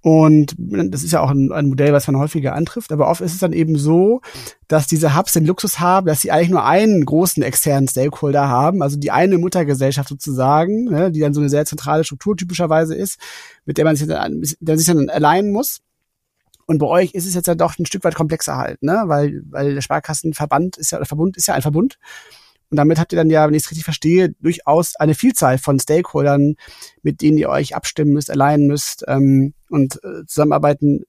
[0.00, 2.90] Und das ist ja auch ein, ein, Modell, was man häufiger antrifft.
[2.90, 4.20] Aber oft ist es dann eben so,
[4.66, 8.82] dass diese Hubs den Luxus haben, dass sie eigentlich nur einen großen externen Stakeholder haben,
[8.82, 11.12] also die eine Muttergesellschaft sozusagen, ne?
[11.12, 13.18] die dann so eine sehr zentrale Struktur typischerweise ist,
[13.66, 15.80] mit der man sich dann, der sich dann allein muss.
[16.66, 19.02] Und bei euch ist es jetzt ja doch ein Stück weit komplexer halt, ne?
[19.06, 21.98] Weil, weil der Sparkassenverband ist ja, oder Verbund ist ja ein Verbund.
[22.72, 25.78] Und damit habt ihr dann ja, wenn ich es richtig verstehe, durchaus eine Vielzahl von
[25.78, 26.54] Stakeholdern,
[27.02, 31.02] mit denen ihr euch abstimmen müsst, allein müsst ähm, und äh, zusammenarbeiten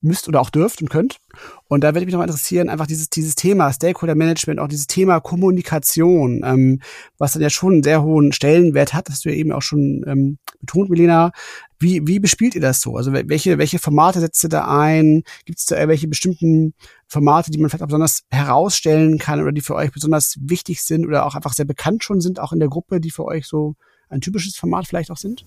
[0.00, 1.18] müsst oder auch dürft und könnt.
[1.66, 5.20] Und da würde mich noch interessieren, einfach dieses, dieses Thema Stakeholder Management, auch dieses Thema
[5.20, 6.80] Kommunikation, ähm,
[7.18, 10.04] was dann ja schon einen sehr hohen Stellenwert hat, das du ja eben auch schon
[10.06, 11.32] ähm, betont, Milena.
[11.80, 12.96] Wie, wie bespielt ihr das so?
[12.96, 15.22] Also welche, welche Formate setzt ihr da ein?
[15.44, 16.74] Gibt es da irgendwelche bestimmten
[17.06, 21.06] Formate, die man vielleicht auch besonders herausstellen kann oder die für euch besonders wichtig sind
[21.06, 23.76] oder auch einfach sehr bekannt schon sind, auch in der Gruppe, die für euch so
[24.10, 25.44] ein typisches Format vielleicht auch sind?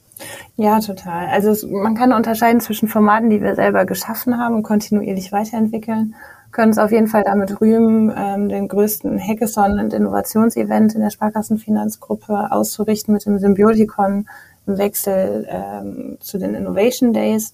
[0.56, 1.28] Ja, total.
[1.28, 6.16] Also es, man kann unterscheiden zwischen Formaten, die wir selber geschaffen haben und kontinuierlich weiterentwickeln.
[6.52, 11.10] Können uns auf jeden Fall damit rühmen, ähm, den größten Hackathon und Innovationsevent in der
[11.10, 14.28] Sparkassenfinanzgruppe auszurichten mit dem Symbiotikon
[14.68, 17.54] im Wechsel ähm, zu den Innovation Days.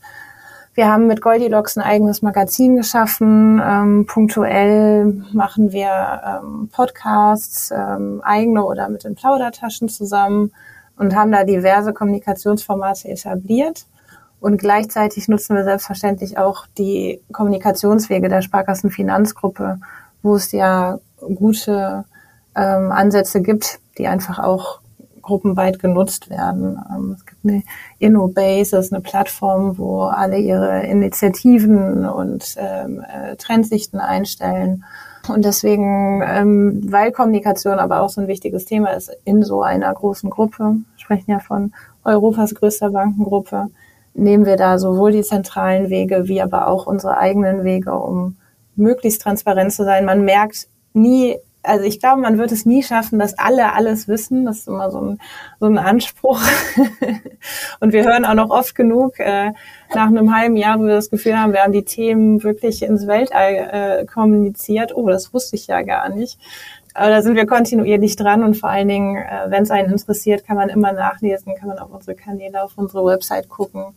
[0.74, 3.60] Wir haben mit Goldilocks ein eigenes Magazin geschaffen.
[3.63, 10.52] Ähm, punktuell machen wir ähm, Podcasts, ähm, eigene oder mit den Plaudertaschen zusammen
[10.97, 13.86] und haben da diverse Kommunikationsformate etabliert.
[14.39, 19.79] Und gleichzeitig nutzen wir selbstverständlich auch die Kommunikationswege der Sparkassenfinanzgruppe,
[20.21, 20.99] wo es ja
[21.36, 22.05] gute
[22.55, 24.79] ähm, Ansätze gibt, die einfach auch
[25.21, 26.79] gruppenweit genutzt werden.
[26.89, 27.63] Ähm, es gibt eine
[27.99, 34.86] InnoBase, das ist eine Plattform, wo alle ihre Initiativen und ähm, äh, Trendsichten einstellen.
[35.29, 39.93] Und deswegen, ähm, weil Kommunikation aber auch so ein wichtiges Thema ist in so einer
[39.93, 43.67] großen Gruppe, sprechen ja von Europas größter Bankengruppe,
[44.13, 48.37] nehmen wir da sowohl die zentralen Wege wie aber auch unsere eigenen Wege, um
[48.75, 50.05] möglichst transparent zu sein.
[50.05, 51.37] Man merkt nie
[51.67, 54.45] also ich glaube, man wird es nie schaffen, dass alle alles wissen.
[54.45, 55.19] Das ist immer so ein,
[55.60, 56.39] so ein Anspruch.
[57.80, 59.51] und wir hören auch noch oft genug äh,
[59.93, 63.08] nach einem halben Jahr, wo wir das Gefühl haben, wir haben die Themen wirklich ins
[63.08, 64.95] Weltall äh, kommuniziert.
[64.95, 66.39] Oh, das wusste ich ja gar nicht.
[66.93, 70.45] Aber da sind wir kontinuierlich dran und vor allen Dingen, äh, wenn es einen interessiert,
[70.45, 73.93] kann man immer nachlesen, kann man auf unsere Kanäle, auf unsere Website gucken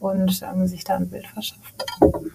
[0.00, 2.32] und ähm, sich da ein Bild verschaffen.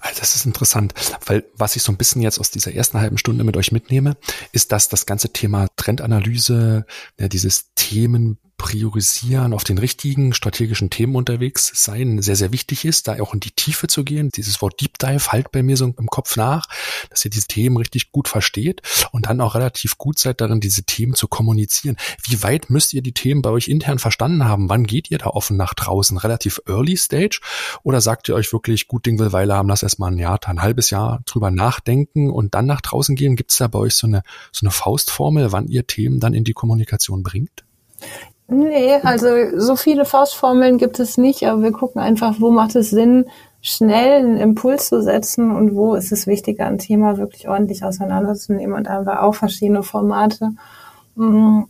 [0.00, 0.94] Also das ist interessant,
[1.26, 4.16] weil was ich so ein bisschen jetzt aus dieser ersten halben Stunde mit euch mitnehme,
[4.52, 6.86] ist, dass das ganze Thema Trendanalyse,
[7.18, 13.08] ja, dieses Themen priorisieren, auf den richtigen strategischen Themen unterwegs sein, sehr, sehr wichtig ist,
[13.08, 14.30] da auch in die Tiefe zu gehen.
[14.36, 16.66] Dieses Wort Deep Dive halt bei mir so im Kopf nach,
[17.10, 20.84] dass ihr diese Themen richtig gut versteht und dann auch relativ gut seid darin, diese
[20.84, 21.96] Themen zu kommunizieren.
[22.22, 24.68] Wie weit müsst ihr die Themen bei euch intern verstanden haben?
[24.68, 26.16] Wann geht ihr da offen nach draußen?
[26.16, 27.40] Relativ early stage?
[27.82, 30.62] Oder sagt ihr euch wirklich, gut Ding will Weile haben, lass erstmal ein Jahr, ein
[30.62, 33.34] halbes Jahr drüber nachdenken und dann nach draußen gehen?
[33.34, 34.22] Gibt es da bei euch so eine,
[34.52, 37.64] so eine Faustformel, wann ihr Themen dann in die Kommunikation bringt?
[38.52, 42.90] Nee, also so viele Faustformeln gibt es nicht, aber wir gucken einfach, wo macht es
[42.90, 43.24] Sinn,
[43.62, 48.76] schnell einen Impuls zu setzen und wo ist es wichtiger, ein Thema wirklich ordentlich auseinanderzunehmen.
[48.76, 50.50] Und da haben wir auch verschiedene Formate.
[51.14, 51.62] Mm,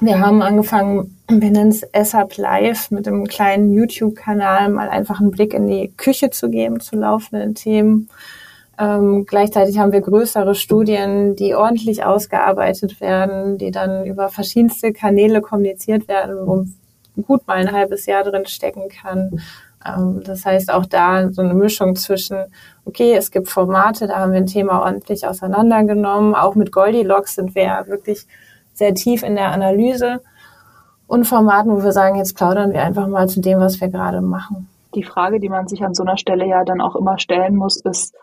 [0.00, 5.30] wir haben angefangen, wir nennen es SAP Live, mit einem kleinen YouTube-Kanal mal einfach einen
[5.32, 8.08] Blick in die Küche zu geben zu laufenden Themen.
[8.80, 15.42] Ähm, gleichzeitig haben wir größere Studien, die ordentlich ausgearbeitet werden, die dann über verschiedenste Kanäle
[15.42, 16.64] kommuniziert werden, wo
[17.22, 19.42] gut mal ein halbes Jahr drin stecken kann.
[19.84, 22.38] Ähm, das heißt auch da so eine Mischung zwischen,
[22.86, 26.34] okay, es gibt Formate, da haben wir ein Thema ordentlich auseinandergenommen.
[26.34, 28.26] Auch mit Goldilocks sind wir ja wirklich
[28.72, 30.22] sehr tief in der Analyse
[31.06, 34.22] und Formaten, wo wir sagen, jetzt plaudern wir einfach mal zu dem, was wir gerade
[34.22, 34.68] machen.
[34.94, 37.76] Die Frage, die man sich an so einer Stelle ja dann auch immer stellen muss,
[37.82, 38.14] ist,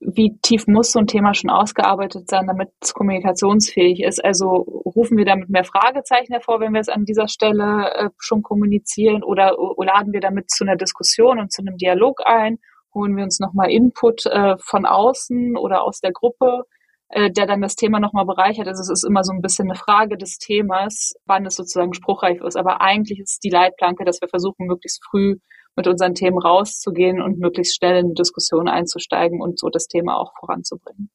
[0.00, 4.24] wie tief muss so ein Thema schon ausgearbeitet sein, damit es kommunikationsfähig ist?
[4.24, 8.42] Also rufen wir damit mehr Fragezeichen hervor, wenn wir es an dieser Stelle äh, schon
[8.42, 12.58] kommunizieren oder, oder laden wir damit zu einer Diskussion und zu einem Dialog ein?
[12.94, 16.62] Holen wir uns nochmal Input äh, von außen oder aus der Gruppe,
[17.08, 18.68] äh, der dann das Thema nochmal bereichert?
[18.68, 22.40] Also es ist immer so ein bisschen eine Frage des Themas, wann es sozusagen spruchreif
[22.42, 22.56] ist.
[22.56, 25.36] Aber eigentlich ist die Leitplanke, dass wir versuchen, möglichst früh
[25.76, 30.32] mit unseren Themen rauszugehen und möglichst schnell in Diskussionen einzusteigen und so das Thema auch
[30.38, 31.10] voranzubringen.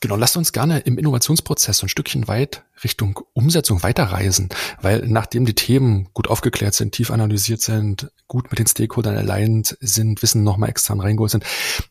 [0.00, 4.48] Genau, lasst uns gerne im Innovationsprozess ein Stückchen weit Richtung Umsetzung weiterreisen,
[4.80, 9.76] weil nachdem die Themen gut aufgeklärt sind, tief analysiert sind, gut mit den Stakeholdern aligned
[9.80, 11.44] sind, Wissen nochmal extern reingeholt sind,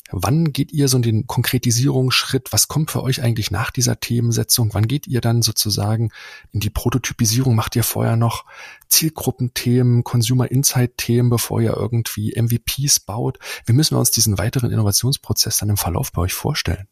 [0.09, 2.51] wann geht ihr so in den Konkretisierungsschritt?
[2.51, 4.73] Was kommt für euch eigentlich nach dieser Themensetzung?
[4.73, 6.09] Wann geht ihr dann sozusagen
[6.51, 7.53] in die Prototypisierung?
[7.53, 8.45] Macht ihr vorher noch
[8.87, 13.37] Zielgruppenthemen, Consumer Insight Themen, bevor ihr irgendwie MVPs baut?
[13.65, 16.87] Wie müssen wir uns diesen weiteren Innovationsprozess dann im Verlauf bei euch vorstellen?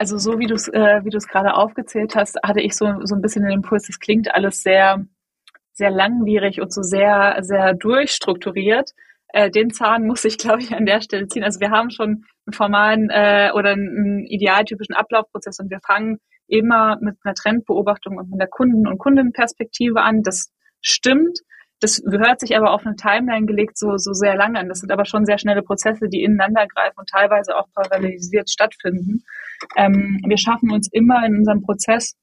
[0.00, 2.86] Also so wie du es äh, wie du es gerade aufgezählt hast, hatte ich so
[3.04, 5.04] so ein bisschen den Impuls, es klingt alles sehr
[5.72, 8.92] sehr langwierig und so sehr sehr durchstrukturiert.
[9.28, 11.44] Äh, den Zahn muss ich, glaube ich, an der Stelle ziehen.
[11.44, 16.96] Also wir haben schon einen formalen äh, oder einen idealtypischen Ablaufprozess und wir fangen immer
[17.02, 20.22] mit einer Trendbeobachtung und mit der Kunden- und Kundenperspektive an.
[20.22, 21.40] Das stimmt.
[21.80, 24.68] Das gehört sich aber auf eine Timeline gelegt so, so sehr lange an.
[24.68, 29.24] Das sind aber schon sehr schnelle Prozesse, die ineinander greifen und teilweise auch parallelisiert stattfinden.
[29.76, 32.14] Ähm, wir schaffen uns immer in unserem Prozess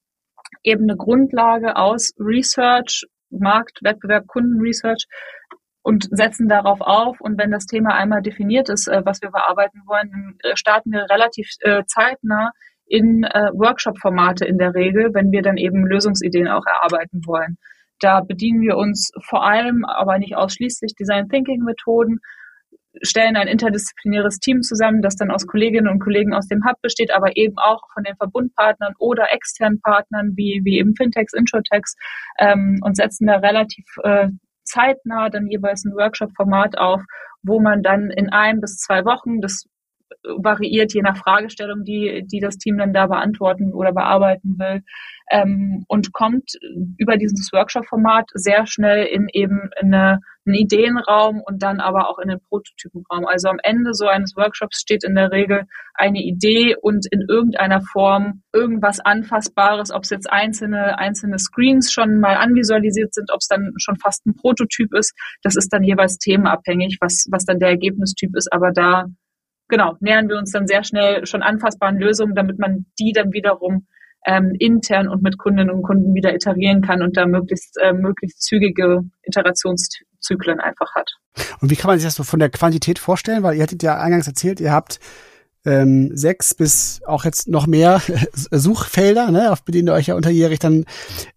[0.64, 5.06] eben eine Grundlage aus Research, Markt, Wettbewerb, Kundenresearch
[5.82, 7.22] und setzen darauf auf.
[7.22, 10.92] Und wenn das Thema einmal definiert ist, äh, was wir bearbeiten wollen, dann äh, starten
[10.92, 12.52] wir relativ äh, zeitnah
[12.90, 17.58] in Workshop-Formate in der Regel, wenn wir dann eben Lösungsideen auch erarbeiten wollen.
[18.00, 22.20] Da bedienen wir uns vor allem, aber nicht ausschließlich Design Thinking Methoden,
[23.02, 27.14] stellen ein interdisziplinäres Team zusammen, das dann aus Kolleginnen und Kollegen aus dem Hub besteht,
[27.14, 31.96] aber eben auch von den Verbundpartnern oder externen Partnern wie, wie eben Fintechs, Introtechs
[32.40, 34.30] ähm, und setzen da relativ äh,
[34.64, 37.02] zeitnah dann jeweils ein Workshop-Format auf,
[37.44, 39.66] wo man dann in ein bis zwei Wochen, das
[40.24, 44.84] variiert je nach Fragestellung, die, die das Team dann da beantworten oder bearbeiten will,
[45.30, 46.54] ähm, und kommt
[46.98, 52.30] über dieses Workshop-Format sehr schnell in eben eine, einen Ideenraum und dann aber auch in
[52.30, 53.26] den Prototypenraum.
[53.26, 55.64] Also am Ende so eines Workshops steht in der Regel
[55.96, 62.20] eine Idee und in irgendeiner Form irgendwas Anfassbares, ob es jetzt einzelne, einzelne Screens schon
[62.20, 65.14] mal anvisualisiert sind, ob es dann schon fast ein Prototyp ist.
[65.44, 68.52] Das ist dann jeweils themenabhängig, was, was dann der Ergebnistyp ist.
[68.54, 69.06] Aber da,
[69.68, 73.88] genau, nähern wir uns dann sehr schnell schon anfassbaren Lösungen, damit man die dann wiederum
[74.26, 78.42] ähm, intern und mit Kundinnen und Kunden wieder iterieren kann und da möglichst, äh, möglichst
[78.42, 81.12] zügige Iterationszyklen einfach hat.
[81.62, 83.44] Und wie kann man sich das so von der Quantität vorstellen?
[83.44, 85.00] Weil ihr hattet ja eingangs erzählt, ihr habt
[85.66, 88.02] ähm, sechs bis auch jetzt noch mehr
[88.34, 90.86] Suchfelder, ne, auf denen ihr euch ja unterjährig dann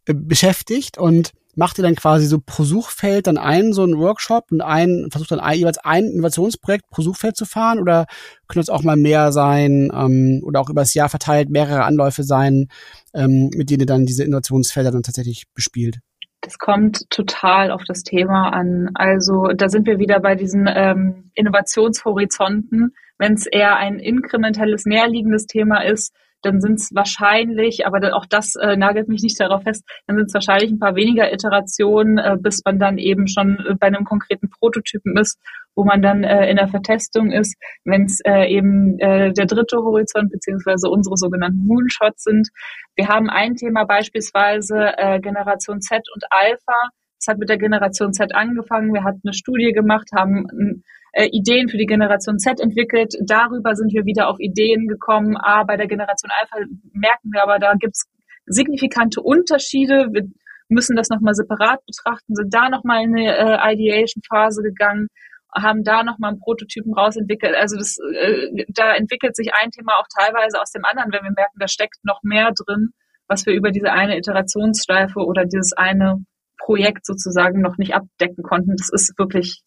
[0.07, 4.51] äh, beschäftigt und macht ihr dann quasi so pro Suchfeld dann einen so einen Workshop
[4.51, 8.07] und einen, versucht dann ein, jeweils ein Innovationsprojekt pro Suchfeld zu fahren oder
[8.48, 12.22] können es auch mal mehr sein ähm, oder auch über das Jahr verteilt mehrere Anläufe
[12.22, 12.68] sein,
[13.14, 16.01] ähm, mit denen ihr dann diese Innovationsfelder dann tatsächlich bespielt?
[16.42, 18.90] Das kommt total auf das Thema an.
[18.94, 22.94] Also da sind wir wieder bei diesen ähm, Innovationshorizonten.
[23.18, 28.55] Wenn es eher ein inkrementelles, näherliegendes Thema ist, dann sind es wahrscheinlich, aber auch das
[28.57, 32.36] äh, nagelt mich nicht darauf fest, dann sind es wahrscheinlich ein paar weniger Iterationen, äh,
[32.38, 35.38] bis man dann eben schon äh, bei einem konkreten Prototypen ist,
[35.74, 39.78] wo man dann äh, in der Vertestung ist, wenn es äh, eben äh, der dritte
[39.78, 42.49] Horizont beziehungsweise unsere sogenannten Moonshots sind.
[42.97, 46.91] Wir haben ein Thema beispielsweise äh, Generation Z und Alpha.
[47.18, 48.95] Es hat mit der Generation Z angefangen.
[48.95, 53.14] Wir hatten eine Studie gemacht, haben ein äh, Ideen für die Generation Z entwickelt.
[53.24, 55.36] Darüber sind wir wieder auf Ideen gekommen.
[55.36, 56.56] Ah, bei der Generation Alpha
[56.92, 58.08] merken wir aber, da gibt's
[58.46, 60.08] signifikante Unterschiede.
[60.12, 60.28] Wir
[60.68, 65.08] müssen das nochmal separat betrachten, sind da nochmal in eine äh, Ideation-Phase gegangen,
[65.54, 67.56] haben da nochmal einen Prototypen rausentwickelt.
[67.56, 71.32] Also das, äh, da entwickelt sich ein Thema auch teilweise aus dem anderen, wenn wir
[71.36, 72.90] merken, da steckt noch mehr drin,
[73.26, 76.24] was wir über diese eine Iterationsschleife oder dieses eine
[76.58, 78.76] Projekt sozusagen noch nicht abdecken konnten.
[78.76, 79.62] Das ist wirklich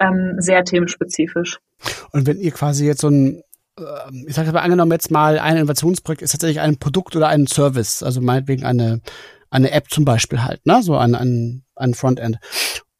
[0.00, 1.58] ähm, sehr themenspezifisch.
[2.12, 3.42] Und wenn ihr quasi jetzt so ein
[3.78, 7.46] ähm, ich sage mal angenommen jetzt mal ein Innovationsprojekt ist tatsächlich ein Produkt oder ein
[7.46, 9.00] Service, also meinetwegen eine
[9.50, 12.38] eine App zum Beispiel halt, ne, so ein ein, ein Frontend.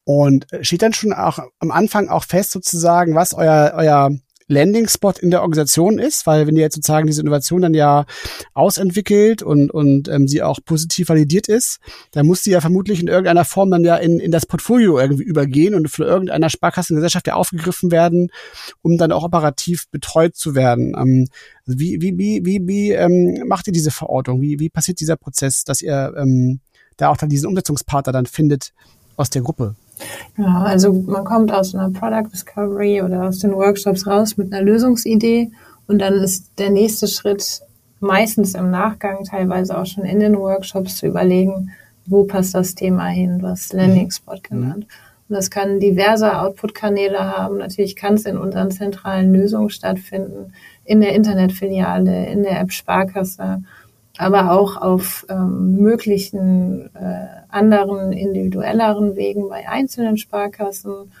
[0.07, 4.11] Und steht dann schon auch am Anfang auch fest sozusagen, was euer euer
[4.47, 8.05] Landing-Spot in der Organisation ist, weil wenn ihr jetzt sozusagen diese Innovation dann ja
[8.53, 11.79] ausentwickelt und, und ähm, sie auch positiv validiert ist,
[12.11, 15.23] dann muss sie ja vermutlich in irgendeiner Form dann ja in, in das Portfolio irgendwie
[15.23, 18.29] übergehen und von irgendeiner Sparkassengesellschaft ja aufgegriffen werden,
[18.81, 20.95] um dann auch operativ betreut zu werden.
[20.95, 21.27] Ähm,
[21.65, 24.41] also wie, wie, wie, wie, wie ähm, macht ihr diese Verortung?
[24.41, 26.59] Wie, wie passiert dieser Prozess, dass ihr ähm,
[26.97, 28.73] da auch dann diesen Umsetzungspartner dann findet
[29.17, 29.75] aus der Gruppe?
[30.37, 34.63] Ja, also man kommt aus einer Product Discovery oder aus den Workshops raus mit einer
[34.63, 35.51] Lösungsidee
[35.87, 37.61] und dann ist der nächste Schritt
[37.99, 41.71] meistens im Nachgang, teilweise auch schon in den Workshops zu überlegen,
[42.05, 44.85] wo passt das Thema hin, was Landing Spot genannt.
[45.27, 47.57] Und das kann diverse Output-Kanäle haben.
[47.57, 53.63] Natürlich kann es in unseren zentralen Lösungen stattfinden, in der Internetfiliale, in der App Sparkasse
[54.17, 61.11] aber auch auf ähm, möglichen äh, anderen individuelleren Wegen bei einzelnen Sparkassen.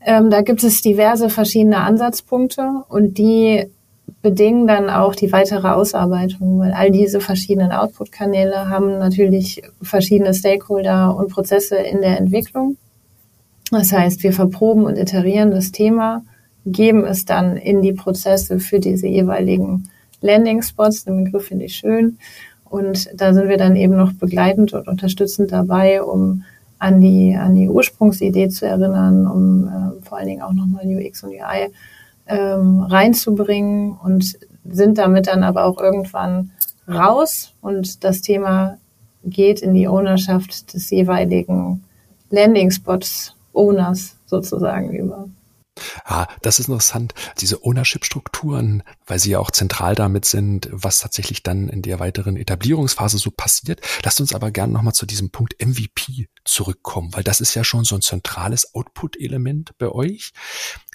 [0.00, 3.70] Ähm, da gibt es diverse verschiedene Ansatzpunkte und die
[4.22, 11.16] bedingen dann auch die weitere Ausarbeitung, weil all diese verschiedenen Output-Kanäle haben natürlich verschiedene Stakeholder
[11.16, 12.76] und Prozesse in der Entwicklung.
[13.70, 16.22] Das heißt, wir verproben und iterieren das Thema,
[16.66, 19.88] geben es dann in die Prozesse für diese jeweiligen
[20.24, 22.18] Landing-Spots, den Begriff finde ich schön.
[22.64, 26.44] Und da sind wir dann eben noch begleitend und unterstützend dabei, um
[26.78, 31.22] an die, an die Ursprungsidee zu erinnern, um äh, vor allen Dingen auch nochmal UX
[31.22, 31.70] und UI
[32.26, 36.50] ähm, reinzubringen und sind damit dann aber auch irgendwann
[36.88, 38.78] raus und das Thema
[39.24, 41.82] geht in die Ownerschaft des jeweiligen
[42.30, 45.28] Landing Spots Owners sozusagen über.
[46.04, 47.14] Ah, das ist interessant.
[47.40, 52.36] Diese Ownership-Strukturen, weil sie ja auch zentral damit sind, was tatsächlich dann in der weiteren
[52.36, 53.80] Etablierungsphase so passiert.
[54.04, 57.84] Lasst uns aber gerne nochmal zu diesem Punkt MVP zurückkommen, weil das ist ja schon
[57.84, 60.32] so ein zentrales Output-Element bei euch.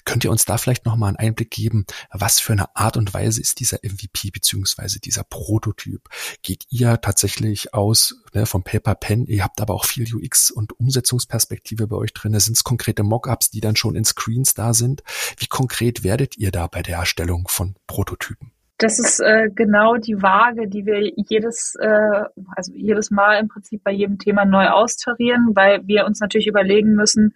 [0.04, 3.40] Könnt ihr uns da vielleicht nochmal einen Einblick geben, was für eine Art und Weise
[3.40, 6.08] ist dieser MVP beziehungsweise dieser Prototyp?
[6.42, 10.78] Geht ihr tatsächlich aus ne, vom Paper Pen, ihr habt aber auch viel UX und
[10.78, 15.02] Umsetzungsperspektive bei euch drin, sind es konkrete Mockups, die dann schon in Screens da sind?
[15.38, 18.52] Wie konkret werdet ihr da bei der Erstellung von Prototypen?
[18.78, 22.24] Das ist äh, genau die Waage, die wir jedes, äh,
[22.56, 26.94] also jedes Mal im Prinzip bei jedem Thema neu austarieren, weil wir uns natürlich überlegen
[26.94, 27.34] müssen,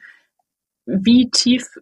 [0.87, 1.79] wie tief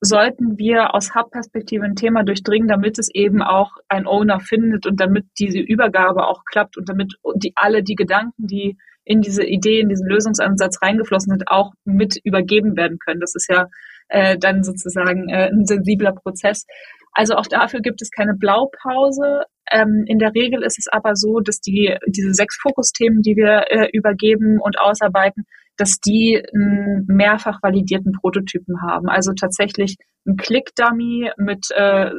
[0.00, 4.98] sollten wir aus Hub-Perspektive ein Thema durchdringen, damit es eben auch ein Owner findet und
[4.98, 9.80] damit diese Übergabe auch klappt und damit die alle die Gedanken, die in diese Idee,
[9.80, 13.20] in diesen Lösungsansatz reingeflossen sind, auch mit übergeben werden können.
[13.20, 13.68] Das ist ja
[14.08, 16.66] äh, dann sozusagen äh, ein sensibler Prozess.
[17.12, 19.42] Also auch dafür gibt es keine Blaupause.
[19.70, 23.64] Ähm, in der Regel ist es aber so, dass die diese sechs Fokusthemen, die wir
[23.68, 25.44] äh, übergeben und ausarbeiten,
[25.76, 29.08] dass die einen mehrfach validierten Prototypen haben.
[29.08, 29.96] Also tatsächlich
[30.26, 32.10] ein Click-Dummy mit äh,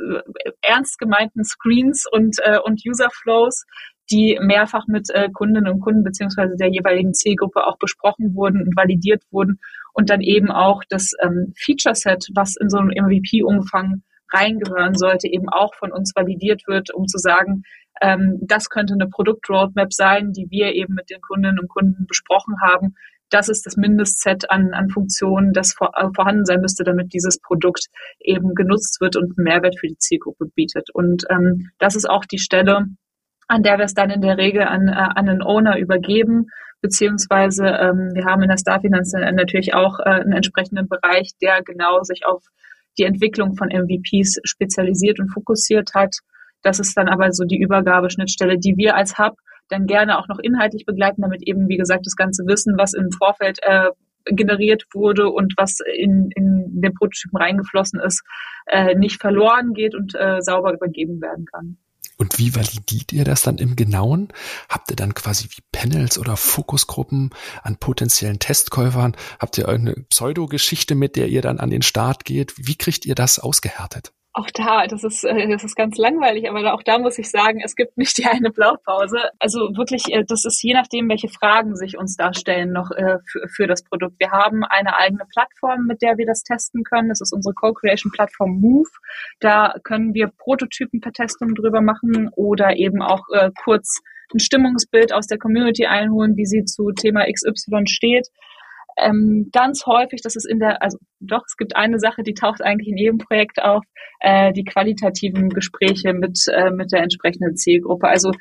[0.62, 3.66] ernst gemeinten Screens und, äh, und User-Flows,
[4.10, 8.76] die mehrfach mit äh, Kundinnen und Kunden beziehungsweise der jeweiligen Zielgruppe auch besprochen wurden und
[8.76, 9.60] validiert wurden
[9.94, 15.50] und dann eben auch das ähm, Feature-Set, was in so einem MVP-Umfang reingehören sollte, eben
[15.50, 17.64] auch von uns validiert wird, um zu sagen,
[18.02, 22.56] ähm, das könnte eine Produktroadmap sein, die wir eben mit den Kundinnen und Kunden besprochen
[22.62, 22.96] haben,
[23.32, 27.40] das ist das Mindestset an, an Funktionen, das vor, äh, vorhanden sein müsste, damit dieses
[27.40, 27.88] Produkt
[28.20, 30.90] eben genutzt wird und Mehrwert für die Zielgruppe bietet.
[30.94, 32.86] Und ähm, das ist auch die Stelle,
[33.48, 36.48] an der wir es dann in der Regel an, äh, an einen Owner übergeben,
[36.82, 42.04] beziehungsweise ähm, wir haben in der Starfinanz natürlich auch äh, einen entsprechenden Bereich, der genau
[42.04, 42.44] sich auf
[42.98, 46.18] die Entwicklung von MVPs spezialisiert und fokussiert hat.
[46.64, 49.38] Das ist dann aber so die Übergabeschnittstelle, die wir als Hub
[49.72, 53.12] dann gerne auch noch inhaltlich begleiten, damit eben, wie gesagt, das ganze Wissen, was im
[53.12, 53.90] Vorfeld äh,
[54.26, 58.24] generiert wurde und was in, in den Prototypen reingeflossen ist,
[58.68, 61.78] äh, nicht verloren geht und äh, sauber übergeben werden kann.
[62.18, 64.28] Und wie validiert ihr das dann im Genauen?
[64.70, 67.32] Habt ihr dann quasi wie Panels oder Fokusgruppen
[67.64, 69.16] an potenziellen Testkäufern?
[69.40, 72.54] Habt ihr irgendeine Pseudo-Geschichte, mit der ihr dann an den Start geht?
[72.58, 74.14] Wie kriegt ihr das ausgehärtet?
[74.34, 77.60] Auch da, das ist, äh, das ist ganz langweilig, aber auch da muss ich sagen,
[77.64, 79.20] es gibt nicht die eine Blaupause.
[79.40, 83.48] Also wirklich, äh, das ist je nachdem, welche Fragen sich uns darstellen noch äh, für,
[83.50, 84.16] für das Produkt.
[84.20, 87.10] Wir haben eine eigene Plattform, mit der wir das testen können.
[87.10, 88.90] Das ist unsere Co-Creation-Plattform Move.
[89.42, 93.26] Da können wir Prototypen per Testung drüber machen oder eben auch
[93.64, 94.02] kurz
[94.34, 98.30] ein Stimmungsbild aus der Community einholen, wie sie zu Thema XY steht
[99.02, 102.62] ähm, ganz häufig, das ist in der, also doch, es gibt eine Sache, die taucht
[102.62, 103.84] eigentlich in jedem Projekt auf,
[104.20, 108.08] äh, die qualitativen Gespräche mit, äh, mit der entsprechenden Zielgruppe.
[108.08, 108.32] Also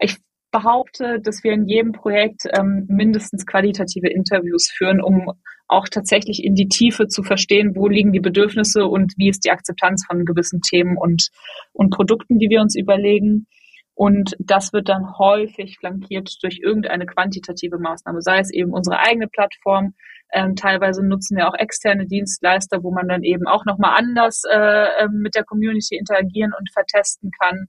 [0.00, 0.16] ich
[0.50, 5.32] behaupte, dass wir in jedem Projekt ähm, mindestens qualitative Interviews führen, um
[5.68, 9.50] auch tatsächlich in die Tiefe zu verstehen, wo liegen die Bedürfnisse und wie ist die
[9.50, 11.28] Akzeptanz von gewissen Themen und,
[11.72, 13.46] und Produkten, die wir uns überlegen.
[13.96, 19.26] Und das wird dann häufig flankiert durch irgendeine quantitative Maßnahme, sei es eben unsere eigene
[19.26, 19.94] Plattform.
[20.30, 25.02] Ähm, teilweise nutzen wir auch externe Dienstleister, wo man dann eben auch nochmal anders äh,
[25.02, 27.68] ähm, mit der Community interagieren und vertesten kann.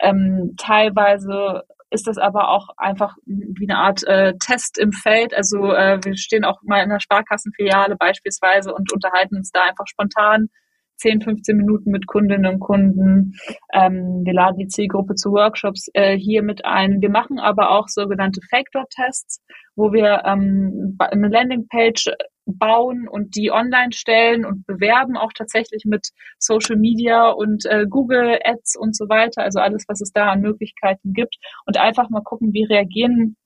[0.00, 5.34] Ähm, teilweise ist das aber auch einfach wie eine Art äh, Test im Feld.
[5.34, 9.86] Also äh, wir stehen auch mal in einer Sparkassenfiliale beispielsweise und unterhalten uns da einfach
[9.86, 10.48] spontan
[11.00, 13.34] 10, 15 Minuten mit Kundinnen und Kunden.
[13.72, 17.00] Ähm, wir laden die Zielgruppe zu Workshops äh, hier mit ein.
[17.00, 19.42] Wir machen aber auch sogenannte Factor-Tests,
[19.76, 22.10] wo wir ähm, eine Landingpage
[22.46, 28.38] bauen und die online stellen und bewerben auch tatsächlich mit Social Media und äh, Google
[28.44, 31.36] Ads und so weiter, also alles, was es da an Möglichkeiten gibt
[31.66, 33.36] und einfach mal gucken, wie reagieren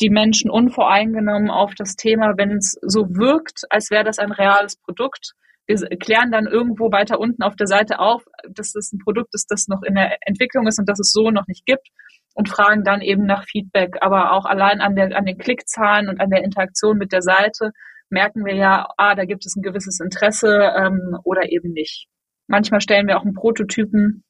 [0.00, 4.76] die Menschen unvoreingenommen auf das Thema, wenn es so wirkt, als wäre das ein reales
[4.76, 5.34] Produkt
[5.70, 9.50] wir klären dann irgendwo weiter unten auf der Seite auf, dass das ein Produkt ist,
[9.50, 11.88] das noch in der Entwicklung ist und das es so noch nicht gibt
[12.34, 13.96] und fragen dann eben nach Feedback.
[14.00, 17.70] Aber auch allein an, der, an den Klickzahlen und an der Interaktion mit der Seite
[18.10, 22.08] merken wir ja, ah, da gibt es ein gewisses Interesse ähm, oder eben nicht.
[22.48, 24.24] Manchmal stellen wir auch einen Prototypen,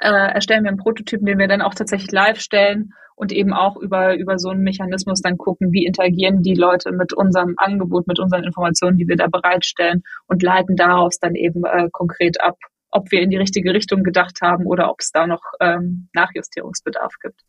[0.00, 3.76] äh, erstellen wir einen Prototypen, den wir dann auch tatsächlich live stellen und eben auch
[3.76, 8.18] über, über so einen Mechanismus dann gucken, wie interagieren die Leute mit unserem Angebot, mit
[8.18, 12.56] unseren Informationen, die wir da bereitstellen und leiten daraus dann eben äh, konkret ab,
[12.90, 17.12] ob wir in die richtige Richtung gedacht haben oder ob es da noch ähm, Nachjustierungsbedarf
[17.20, 17.40] gibt.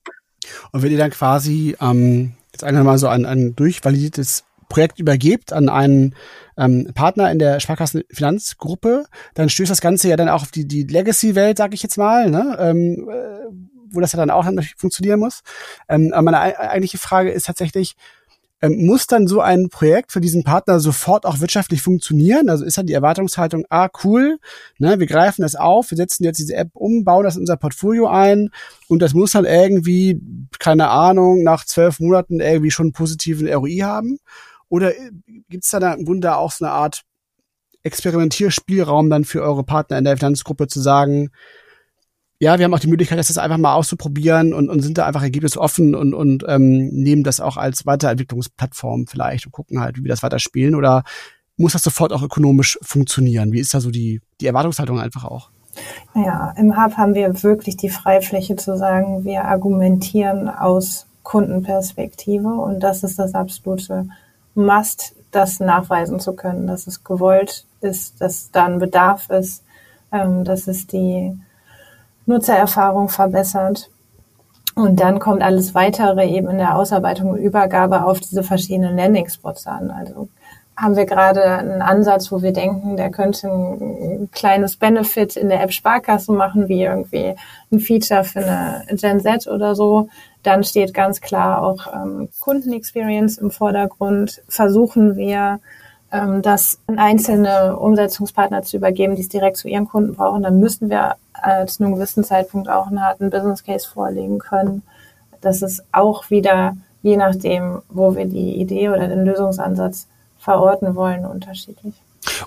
[0.71, 5.53] Und wenn ihr dann quasi ähm, jetzt einmal mal so ein, ein durchvalidiertes Projekt übergebt
[5.53, 6.15] an einen
[6.57, 10.83] ähm, Partner in der Sparkassenfinanzgruppe, dann stößt das Ganze ja dann auch auf die, die
[10.83, 12.57] Legacy-Welt, sage ich jetzt mal, ne?
[12.59, 13.53] ähm, äh,
[13.93, 15.41] wo das ja dann auch natürlich funktionieren muss.
[15.89, 17.95] Ähm, aber meine eigentliche Frage ist tatsächlich,
[18.61, 22.49] ähm, muss dann so ein Projekt für diesen Partner sofort auch wirtschaftlich funktionieren?
[22.49, 24.37] Also ist dann die Erwartungshaltung, ah, cool,
[24.77, 27.57] ne, wir greifen das auf, wir setzen jetzt diese App um, bauen das in unser
[27.57, 28.49] Portfolio ein
[28.87, 30.21] und das muss dann irgendwie,
[30.59, 34.19] keine Ahnung, nach zwölf Monaten irgendwie schon einen positiven ROI haben?
[34.71, 35.11] Oder äh,
[35.49, 37.01] gibt es da im Grunde auch so eine Art
[37.83, 41.29] Experimentierspielraum dann für eure Partner in der Finanzgruppe zu sagen,
[42.39, 45.21] ja, wir haben auch die Möglichkeit, das einfach mal auszuprobieren und, und sind da einfach
[45.21, 50.09] ergebnisoffen und, und ähm, nehmen das auch als Weiterentwicklungsplattform vielleicht und gucken halt, wie wir
[50.09, 51.03] das weiterspielen oder
[51.57, 53.51] muss das sofort auch ökonomisch funktionieren?
[53.51, 55.51] Wie ist da so die, die Erwartungshaltung einfach auch?
[56.15, 62.79] Ja, im Hub haben wir wirklich die Freifläche zu sagen, wir argumentieren aus Kundenperspektive und
[62.79, 64.07] das ist das absolute
[64.55, 69.63] Must, das nachweisen zu können, dass es gewollt ist, dass da ein Bedarf ist,
[70.11, 71.37] ähm, dass es die
[72.25, 73.89] Nutzererfahrung verbessert.
[74.75, 79.67] Und dann kommt alles weitere eben in der Ausarbeitung und Übergabe auf diese verschiedenen Landing-Spots
[79.67, 79.91] an.
[79.91, 80.29] Also
[80.77, 85.61] haben wir gerade einen Ansatz, wo wir denken, der könnte ein kleines Benefit in der
[85.61, 87.35] App Sparkasse machen, wie irgendwie
[87.71, 90.07] ein Feature für eine Gen Z oder so.
[90.43, 94.41] Dann steht ganz klar auch ähm, Kundenexperience im Vordergrund.
[94.47, 95.59] Versuchen wir,
[96.11, 100.43] ähm, das an einzelne Umsetzungspartner zu übergeben, die es direkt zu ihren Kunden brauchen.
[100.43, 104.83] Dann müssen wir äh, zu einem gewissen Zeitpunkt auch einen harten Business Case vorlegen können.
[105.41, 111.25] Das ist auch wieder, je nachdem, wo wir die Idee oder den Lösungsansatz verorten wollen,
[111.25, 111.95] unterschiedlich.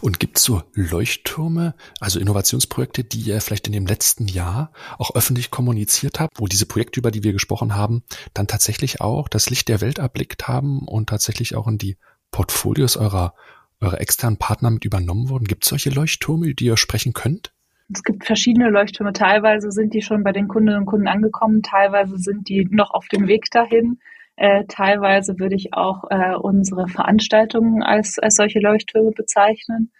[0.00, 5.14] Und gibt es so Leuchttürme, also Innovationsprojekte, die ihr vielleicht in dem letzten Jahr auch
[5.14, 8.04] öffentlich kommuniziert habt, wo diese Projekte, über die wir gesprochen haben,
[8.34, 11.96] dann tatsächlich auch das Licht der Welt erblickt haben und tatsächlich auch in die
[12.30, 13.34] Portfolios eurer,
[13.80, 15.46] eurer externen Partner mit übernommen wurden?
[15.46, 17.52] Gibt es solche Leuchttürme, die ihr sprechen könnt?
[17.92, 19.12] Es gibt verschiedene Leuchttürme.
[19.12, 23.08] Teilweise sind die schon bei den Kundinnen und Kunden angekommen, teilweise sind die noch auf
[23.08, 23.98] dem Weg dahin.
[24.36, 29.92] Äh, teilweise würde ich auch äh, unsere Veranstaltungen als, als solche Leuchttürme bezeichnen.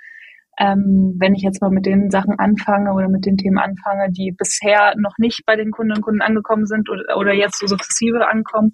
[0.58, 4.32] Ähm, wenn ich jetzt mal mit den Sachen anfange oder mit den Themen anfange, die
[4.36, 8.28] bisher noch nicht bei den Kundinnen und Kunden angekommen sind oder, oder jetzt so sukzessive
[8.28, 8.72] ankommen,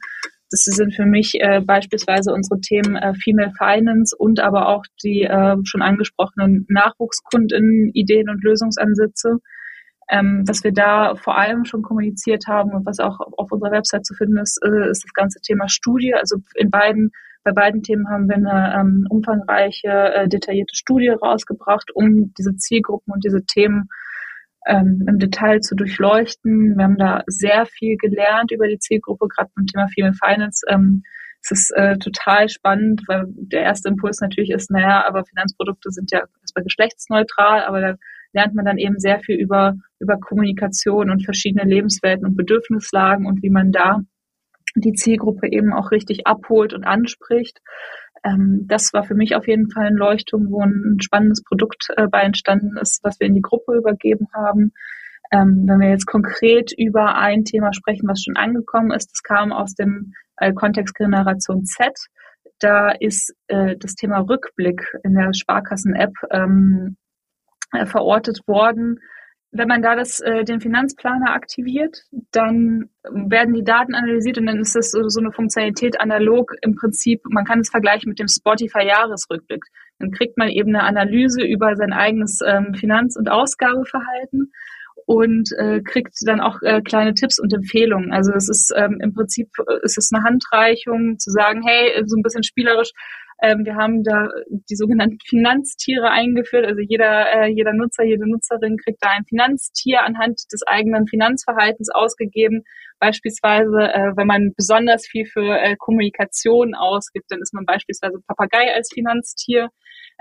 [0.51, 5.23] das sind für mich äh, beispielsweise unsere Themen äh, Female Finance und aber auch die
[5.23, 9.39] äh, schon angesprochenen Nachwuchskundinnen, Ideen und Lösungsansätze.
[10.11, 14.05] Ähm, was wir da vor allem schon kommuniziert haben und was auch auf unserer Website
[14.05, 16.15] zu finden ist, äh, ist das ganze Thema Studie.
[16.15, 17.13] Also in beiden,
[17.45, 23.13] bei beiden Themen haben wir eine ähm, umfangreiche, äh, detaillierte Studie rausgebracht, um diese Zielgruppen
[23.15, 23.89] und diese Themen
[24.67, 26.77] ähm, im Detail zu durchleuchten.
[26.77, 30.65] Wir haben da sehr viel gelernt über die Zielgruppe, gerade beim Thema Female Finance.
[30.69, 31.03] Ähm,
[31.43, 36.11] es ist äh, total spannend, weil der erste Impuls natürlich ist, naja, aber Finanzprodukte sind
[36.11, 37.95] ja erstmal geschlechtsneutral, aber da
[38.33, 43.43] lernt man dann eben sehr viel über, über Kommunikation und verschiedene Lebenswelten und Bedürfnislagen und
[43.43, 44.01] wie man da
[44.76, 47.61] die Zielgruppe eben auch richtig abholt und anspricht.
[48.24, 52.07] Ähm, das war für mich auf jeden Fall ein Leuchtturm, wo ein spannendes Produkt äh,
[52.07, 54.72] bei entstanden ist, was wir in die Gruppe übergeben haben.
[55.33, 59.53] Ähm, wenn wir jetzt konkret über ein Thema sprechen, was schon angekommen ist, das kam
[59.53, 61.93] aus dem äh, Kontext Generation Z.
[62.59, 66.97] Da ist äh, das Thema Rückblick in der Sparkassen-App ähm,
[67.73, 69.01] äh, verortet worden,
[69.53, 74.61] wenn man da das, äh, den Finanzplaner aktiviert, dann werden die Daten analysiert und dann
[74.61, 78.29] ist das so, so eine Funktionalität analog im Prinzip, man kann es vergleichen mit dem
[78.29, 79.64] Spotify-Jahresrückblick.
[79.99, 84.53] Dann kriegt man eben eine Analyse über sein eigenes ähm, Finanz- und Ausgabeverhalten
[85.07, 88.12] und äh, kriegt dann auch äh, kleine Tipps und Empfehlungen.
[88.12, 92.16] Also es ist ähm, im Prinzip äh, es ist eine Handreichung zu sagen, hey, so
[92.16, 92.93] ein bisschen spielerisch,
[93.43, 96.66] ähm, wir haben da die sogenannten Finanztiere eingeführt.
[96.66, 101.88] Also jeder, äh, jeder Nutzer, jede Nutzerin kriegt da ein Finanztier anhand des eigenen Finanzverhaltens
[101.91, 102.64] ausgegeben.
[102.99, 108.74] Beispielsweise, äh, wenn man besonders viel für äh, Kommunikation ausgibt, dann ist man beispielsweise Papagei
[108.74, 109.70] als Finanztier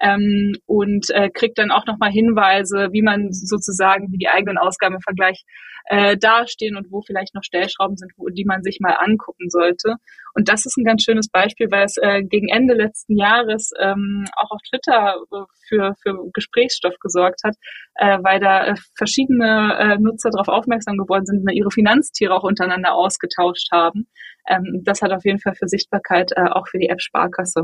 [0.02, 4.96] ähm, und äh, kriegt dann auch nochmal Hinweise, wie man sozusagen, wie die eigenen Ausgaben
[4.96, 5.44] im Vergleich
[5.90, 9.96] äh, dastehen und wo vielleicht noch Stellschrauben sind, wo, die man sich mal angucken sollte.
[10.34, 14.26] Und das ist ein ganz schönes Beispiel, weil es äh, gegen Ende letzten Jahres ähm,
[14.36, 17.56] auch auf Twitter äh, für, für Gesprächsstoff gesorgt hat,
[17.96, 22.44] äh, weil da äh, verschiedene äh, Nutzer darauf aufmerksam geworden sind und ihre Finanztiere auch
[22.44, 24.08] untereinander ausgetauscht haben.
[24.48, 27.64] Ähm, das hat auf jeden Fall für Sichtbarkeit äh, auch für die App Sparkasse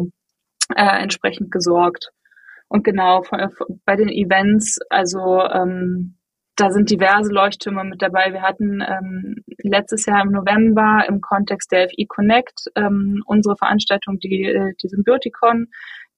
[0.76, 2.12] äh, entsprechend gesorgt.
[2.76, 3.24] Und genau
[3.86, 6.18] bei den Events, also ähm,
[6.58, 8.34] da sind diverse Leuchttürme mit dabei.
[8.34, 14.20] Wir hatten ähm, letztes Jahr im November im Kontext der FI Connect ähm, unsere Veranstaltung,
[14.20, 15.68] die, äh, die Symbioticon,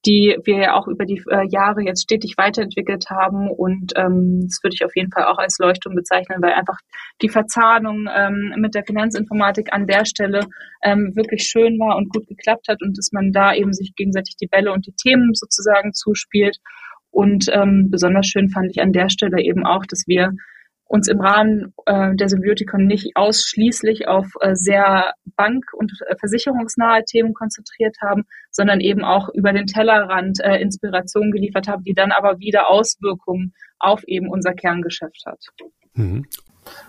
[0.08, 3.52] die wir ja auch über die äh, Jahre jetzt stetig weiterentwickelt haben.
[3.52, 6.78] Und ähm, das würde ich auf jeden Fall auch als Leuchtturm bezeichnen, weil einfach
[7.22, 10.48] die Verzahnung ähm, mit der Finanzinformatik an der Stelle
[10.82, 14.38] ähm, wirklich schön war und gut geklappt hat und dass man da eben sich gegenseitig
[14.42, 16.58] die Bälle und die Themen sozusagen zuspielt.
[17.12, 20.32] Und ähm, besonders schön fand ich an der Stelle eben auch, dass wir
[20.88, 27.04] uns im Rahmen äh, der Symbiotikon nicht ausschließlich auf äh, sehr bank- und äh, versicherungsnahe
[27.06, 32.12] Themen konzentriert haben, sondern eben auch über den Tellerrand äh, Inspiration geliefert haben, die dann
[32.12, 35.40] aber wieder Auswirkungen auf eben unser Kerngeschäft hat.
[35.94, 36.26] Mhm.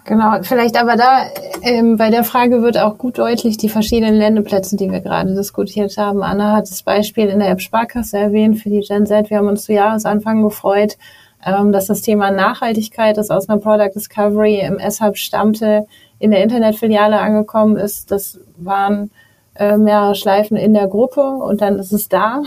[0.04, 1.26] Genau, vielleicht aber da
[1.62, 5.96] ähm, bei der Frage wird auch gut deutlich die verschiedenen Ländeplätze, die wir gerade diskutiert
[5.96, 6.22] haben.
[6.22, 9.30] Anna hat das Beispiel in der App Sparkasse erwähnt für die Gen Z.
[9.30, 10.96] Wir haben uns zu Jahresanfang gefreut,
[11.44, 15.86] ähm, dass das Thema Nachhaltigkeit, das aus einer Product Discovery im S-Hub stammte,
[16.18, 18.10] in der Internetfiliale angekommen ist.
[18.10, 19.10] Das waren
[19.54, 22.42] äh, mehrere Schleifen in der Gruppe und dann ist es da.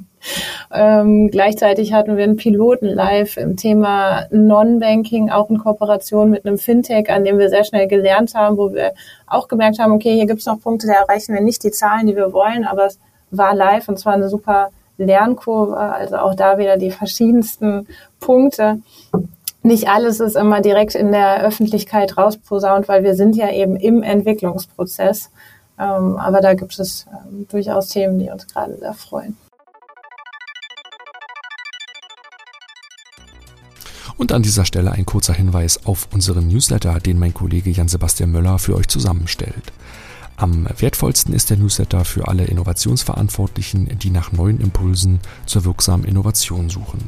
[0.74, 6.58] ähm, gleichzeitig hatten wir einen Piloten live im Thema Non-Banking, auch in Kooperation mit einem
[6.58, 8.92] Fintech, an dem wir sehr schnell gelernt haben, wo wir
[9.26, 12.06] auch gemerkt haben, okay, hier gibt es noch Punkte, da erreichen wir nicht die Zahlen,
[12.06, 12.98] die wir wollen, aber es
[13.30, 14.70] war live und zwar eine super
[15.04, 17.86] Lernkurve, also auch da wieder die verschiedensten
[18.20, 18.80] Punkte.
[19.62, 24.02] Nicht alles ist immer direkt in der Öffentlichkeit rausposaunt, weil wir sind ja eben im
[24.02, 25.30] Entwicklungsprozess.
[25.78, 29.36] Ähm, aber da gibt es ähm, durchaus Themen, die uns gerade sehr freuen.
[34.16, 38.58] Und an dieser Stelle ein kurzer Hinweis auf unseren Newsletter, den mein Kollege Jan-Sebastian Möller
[38.58, 39.72] für euch zusammenstellt.
[40.40, 46.70] Am wertvollsten ist der Newsletter für alle Innovationsverantwortlichen, die nach neuen Impulsen zur wirksamen Innovation
[46.70, 47.00] suchen.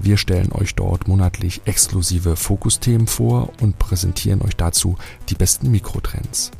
[0.00, 4.96] Wir stellen euch dort monatlich exklusive Fokusthemen vor und präsentieren euch dazu
[5.28, 6.50] die besten Mikrotrends.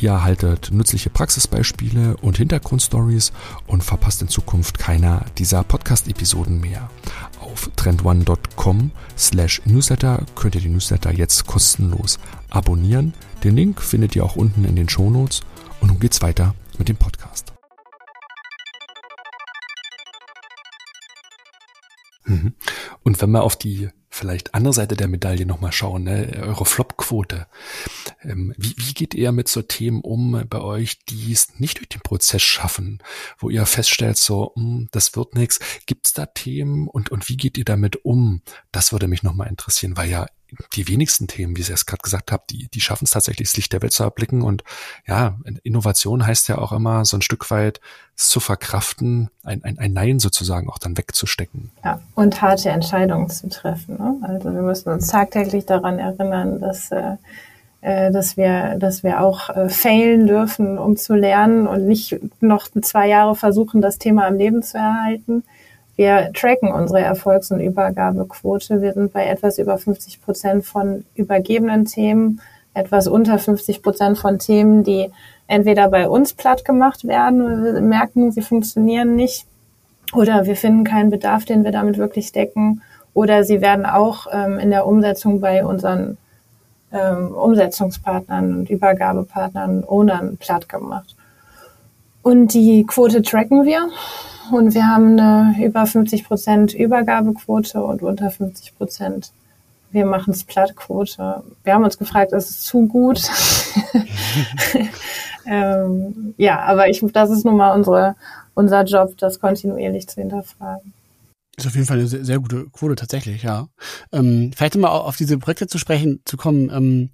[0.00, 3.32] Ihr erhaltet nützliche Praxisbeispiele und Hintergrundstories
[3.66, 6.90] und verpasst in Zukunft keiner dieser Podcast-Episoden mehr.
[7.40, 12.18] Auf trendone.com slash newsletter könnt ihr die Newsletter jetzt kostenlos
[12.50, 13.14] abonnieren
[13.44, 15.42] den Link findet ihr auch unten in den Shownotes
[15.80, 17.53] und nun geht's weiter mit dem Podcast.
[23.02, 26.40] Und wenn wir auf die vielleicht andere Seite der Medaille nochmal schauen, ne?
[26.40, 27.48] eure Flop-Quote.
[28.22, 31.88] Ähm, wie, wie geht ihr mit so Themen um bei euch, die es nicht durch
[31.88, 33.02] den Prozess schaffen,
[33.38, 35.58] wo ihr feststellt, so, mh, hm, das wird nichts.
[35.86, 38.42] Gibt es da Themen und, und wie geht ihr damit um?
[38.70, 40.26] Das würde mich nochmal interessieren, weil ja
[40.74, 43.56] die wenigsten Themen, wie ich es gerade gesagt habe, die, die schaffen es tatsächlich, das
[43.56, 44.42] Licht der Welt zu erblicken.
[44.42, 44.62] Und
[45.06, 47.80] ja, Innovation heißt ja auch immer, so ein Stück weit
[48.14, 51.72] zu verkraften, ein, ein, ein Nein sozusagen auch dann wegzustecken.
[51.84, 53.96] Ja, und harte Entscheidungen zu treffen.
[53.96, 54.16] Ne?
[54.22, 57.16] Also wir müssen uns tagtäglich daran erinnern, dass äh,
[57.80, 62.68] äh dass wir, dass wir auch äh, failen dürfen, um zu lernen und nicht noch
[62.68, 65.42] zwei Jahre versuchen, das Thema am Leben zu erhalten.
[65.96, 68.82] Wir tracken unsere Erfolgs- und Übergabequote.
[68.82, 72.40] Wir sind bei etwas über 50 Prozent von übergebenen Themen,
[72.74, 75.10] etwas unter 50 Prozent von Themen, die
[75.46, 79.46] entweder bei uns platt gemacht werden, wir merken, sie funktionieren nicht,
[80.12, 82.82] oder wir finden keinen Bedarf, den wir damit wirklich decken,
[83.12, 86.18] oder sie werden auch ähm, in der Umsetzung bei unseren
[86.92, 91.14] ähm, Umsetzungspartnern und Übergabepartnern, Ownern platt gemacht.
[92.22, 93.90] Und die Quote tracken wir
[94.50, 99.32] und wir haben eine über 50 Prozent Übergabequote und unter 50 Prozent
[99.94, 101.44] wir machen es Plattquote.
[101.62, 103.22] Wir haben uns gefragt, ist es zu gut?
[105.46, 108.16] ähm, ja, aber ich, das ist nun mal unsere,
[108.54, 110.92] unser Job, das kontinuierlich zu hinterfragen.
[111.56, 113.68] Ist auf jeden Fall eine sehr, sehr gute Quote tatsächlich, ja.
[114.12, 116.70] Ähm, vielleicht mal auf diese Projekte zu sprechen zu kommen.
[116.70, 117.10] Ähm,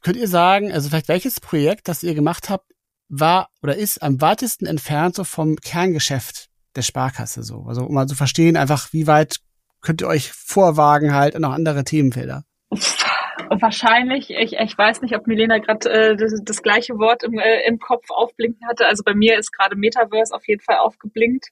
[0.00, 2.72] könnt ihr sagen, also vielleicht welches Projekt, das ihr gemacht habt,
[3.08, 7.64] war oder ist am weitesten entfernt so vom Kerngeschäft der Sparkasse so.
[7.66, 9.36] Also um mal zu verstehen, einfach wie weit
[9.80, 12.44] könnt ihr euch vorwagen halt noch andere Themenfelder?
[13.50, 14.30] Wahrscheinlich.
[14.30, 17.78] Ich, ich weiß nicht, ob Milena gerade äh, das, das, gleiche Wort im, äh, im
[17.78, 18.86] Kopf aufblinken hatte.
[18.86, 21.46] Also bei mir ist gerade Metaverse auf jeden Fall aufgeblinkt.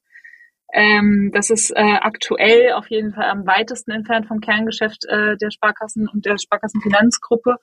[0.72, 5.50] Ähm, das ist äh, aktuell auf jeden Fall am weitesten entfernt vom Kerngeschäft äh, der
[5.50, 7.56] Sparkassen und der Sparkassenfinanzgruppe.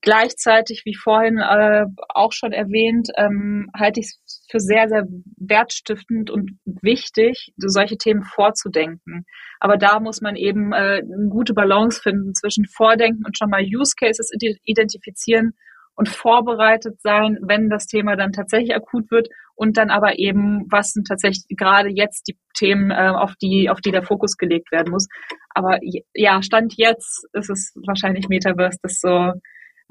[0.00, 5.04] Gleichzeitig, wie vorhin äh, auch schon erwähnt, ähm, halte ich es für sehr, sehr
[5.36, 9.26] wertstiftend und wichtig, solche Themen vorzudenken.
[9.58, 13.62] Aber da muss man eben äh, eine gute Balance finden zwischen Vordenken und schon mal
[13.62, 14.30] Use Cases
[14.64, 15.54] identifizieren
[15.96, 20.92] und vorbereitet sein, wenn das Thema dann tatsächlich akut wird und dann aber eben, was
[20.92, 24.90] sind tatsächlich gerade jetzt die Themen, äh, auf die, auf die der Fokus gelegt werden
[24.90, 25.08] muss.
[25.54, 25.78] Aber
[26.14, 29.32] ja, Stand jetzt ist es wahrscheinlich Metaverse, das so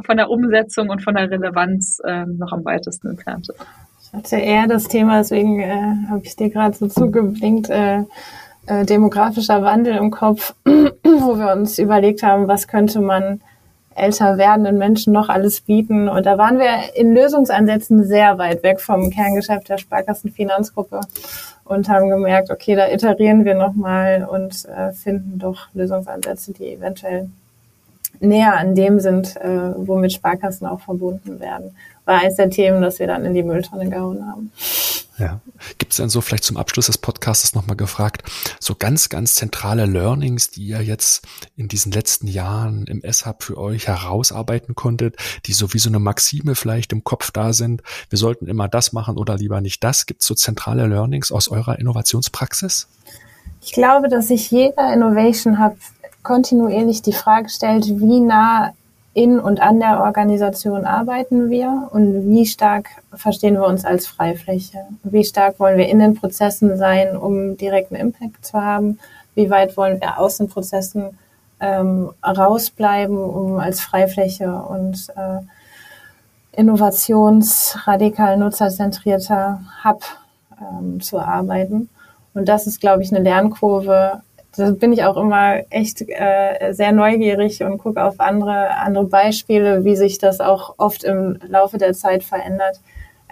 [0.06, 3.66] von der Umsetzung und von der Relevanz äh, noch am weitesten entfernt ist.
[4.04, 8.04] Ich hatte eher das Thema, deswegen äh, habe ich dir gerade so zugeblinkt, äh,
[8.68, 13.42] äh, demografischer Wandel im Kopf, wo wir uns überlegt haben, was könnte man
[13.96, 16.10] älter werdenden Menschen noch alles bieten.
[16.10, 21.00] Und da waren wir in Lösungsansätzen sehr weit weg vom Kerngeschäft der Sparkassenfinanzgruppe
[21.64, 27.30] und haben gemerkt, okay, da iterieren wir nochmal und äh, finden doch Lösungsansätze, die eventuell
[28.20, 31.76] näher an dem sind, äh, womit Sparkassen auch verbunden werden.
[32.06, 34.52] War eines der Themen, das wir dann in die Mülltonne gehauen haben.
[35.18, 35.40] Ja.
[35.78, 38.24] Gibt es denn so vielleicht zum Abschluss des Podcasts nochmal gefragt,
[38.60, 43.58] so ganz, ganz zentrale Learnings, die ihr jetzt in diesen letzten Jahren im S-Hub für
[43.58, 48.20] euch herausarbeiten konntet, die so wie so eine Maxime vielleicht im Kopf da sind, wir
[48.20, 50.06] sollten immer das machen oder lieber nicht das?
[50.06, 52.88] Gibt es so zentrale Learnings aus eurer Innovationspraxis?
[53.62, 55.78] Ich glaube, dass sich jeder Innovation Hub
[56.24, 58.74] kontinuierlich die Frage stellt, wie nah
[59.16, 64.80] in und an der Organisation arbeiten wir und wie stark verstehen wir uns als Freifläche?
[65.04, 69.00] Wie stark wollen wir in den Prozessen sein, um direkten Impact zu haben?
[69.34, 71.18] Wie weit wollen wir aus den Prozessen
[71.62, 75.40] ähm, rausbleiben, um als Freifläche und äh,
[76.60, 80.04] innovationsradikal nutzerzentrierter Hub
[80.60, 81.90] ähm, zu arbeiten?
[82.34, 84.24] Und das ist, glaube ich, eine Lernkurve,
[84.58, 89.84] da bin ich auch immer echt äh, sehr neugierig und gucke auf andere, andere Beispiele,
[89.84, 92.80] wie sich das auch oft im Laufe der Zeit verändert.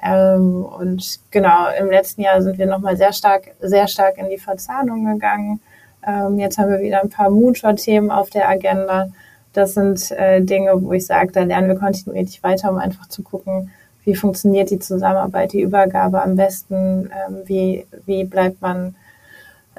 [0.03, 4.38] Ähm, und genau, im letzten Jahr sind wir nochmal sehr stark, sehr stark in die
[4.38, 5.61] Verzahnung gegangen.
[6.05, 9.09] Ähm, jetzt haben wir wieder ein paar Moonshot-Themen auf der Agenda.
[9.53, 13.24] Das sind äh, Dinge, wo ich sage, da lernen wir kontinuierlich weiter, um einfach zu
[13.24, 13.71] gucken,
[14.03, 18.95] wie funktioniert die Zusammenarbeit, die Übergabe am besten, ähm, wie, wie bleibt man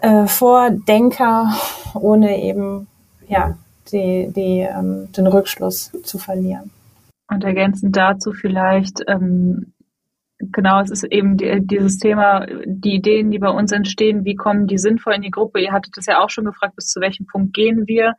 [0.04, 1.54] äh, Vordenker,
[1.94, 2.86] ohne eben
[3.26, 3.56] ja
[3.90, 6.70] die, die, ähm, den Rückschluss zu verlieren.
[7.28, 9.72] Und ergänzend dazu vielleicht, ähm,
[10.38, 14.66] genau, es ist eben die, dieses Thema, die Ideen, die bei uns entstehen, wie kommen
[14.66, 15.60] die sinnvoll in die Gruppe?
[15.60, 18.14] Ihr hattet das ja auch schon gefragt, bis zu welchem Punkt gehen wir?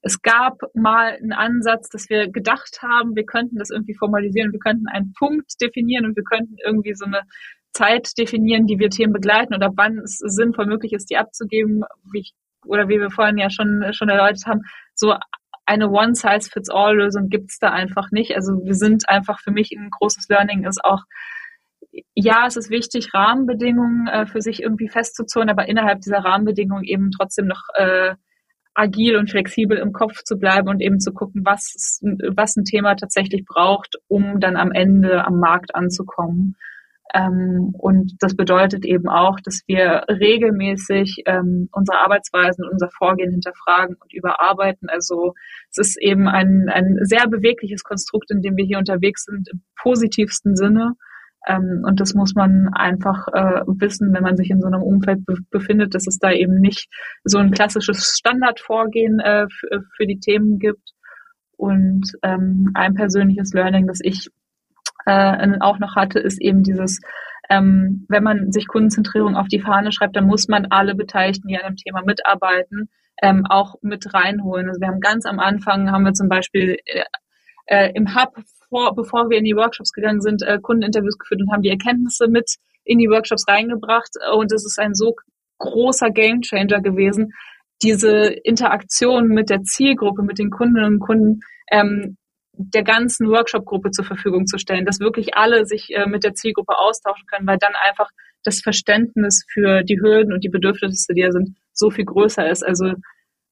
[0.00, 4.60] Es gab mal einen Ansatz, dass wir gedacht haben, wir könnten das irgendwie formalisieren, wir
[4.60, 7.22] könnten einen Punkt definieren und wir könnten irgendwie so eine
[7.78, 12.20] Zeit definieren, die wir Themen begleiten oder wann es sinnvoll möglich ist, die abzugeben, wie
[12.20, 12.32] ich,
[12.66, 14.62] oder wie wir vorhin ja schon, schon erläutert haben,
[14.94, 15.14] so
[15.64, 18.34] eine One-Size-Fits-All-Lösung gibt's da einfach nicht.
[18.34, 21.02] Also wir sind einfach für mich ein großes Learning ist auch,
[22.14, 27.10] ja, es ist wichtig, Rahmenbedingungen äh, für sich irgendwie festzuzurren, aber innerhalb dieser Rahmenbedingungen eben
[27.10, 28.14] trotzdem noch äh,
[28.74, 32.00] agil und flexibel im Kopf zu bleiben und eben zu gucken, was,
[32.34, 36.56] was ein Thema tatsächlich braucht, um dann am Ende am Markt anzukommen.
[37.14, 43.30] Ähm, und das bedeutet eben auch, dass wir regelmäßig ähm, unsere Arbeitsweisen und unser Vorgehen
[43.30, 44.88] hinterfragen und überarbeiten.
[44.88, 45.34] Also
[45.70, 49.62] es ist eben ein, ein sehr bewegliches Konstrukt, in dem wir hier unterwegs sind, im
[49.80, 50.94] positivsten Sinne.
[51.46, 55.24] Ähm, und das muss man einfach äh, wissen, wenn man sich in so einem Umfeld
[55.24, 56.88] be befindet, dass es da eben nicht
[57.24, 59.46] so ein klassisches Standardvorgehen äh,
[59.96, 60.92] für die Themen gibt.
[61.56, 64.30] Und ähm, ein persönliches Learning, das ich
[65.08, 67.00] äh, auch noch hatte, ist eben dieses,
[67.50, 71.56] ähm, wenn man sich Kundenzentrierung auf die Fahne schreibt, dann muss man alle Beteiligten, die
[71.56, 72.90] an einem Thema mitarbeiten,
[73.22, 74.68] ähm, auch mit reinholen.
[74.68, 77.04] Also wir haben ganz am Anfang, haben wir zum Beispiel äh,
[77.66, 78.34] äh, im Hub,
[78.68, 82.28] vor, bevor wir in die Workshops gegangen sind, äh, Kundeninterviews geführt und haben die Erkenntnisse
[82.28, 84.10] mit in die Workshops reingebracht.
[84.34, 85.14] Und es ist ein so
[85.58, 87.32] großer Gamechanger gewesen,
[87.82, 91.40] diese Interaktion mit der Zielgruppe, mit den Kundinnen und Kunden
[91.70, 92.16] ähm,
[92.58, 96.76] der ganzen Workshop-Gruppe zur Verfügung zu stellen, dass wirklich alle sich äh, mit der Zielgruppe
[96.76, 98.10] austauschen können, weil dann einfach
[98.44, 102.64] das Verständnis für die Hürden und die Bedürfnisse, die da sind, so viel größer ist.
[102.64, 102.92] Also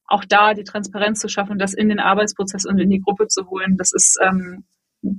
[0.07, 3.49] auch da die Transparenz zu schaffen, das in den Arbeitsprozess und in die Gruppe zu
[3.49, 4.65] holen, das ist ähm,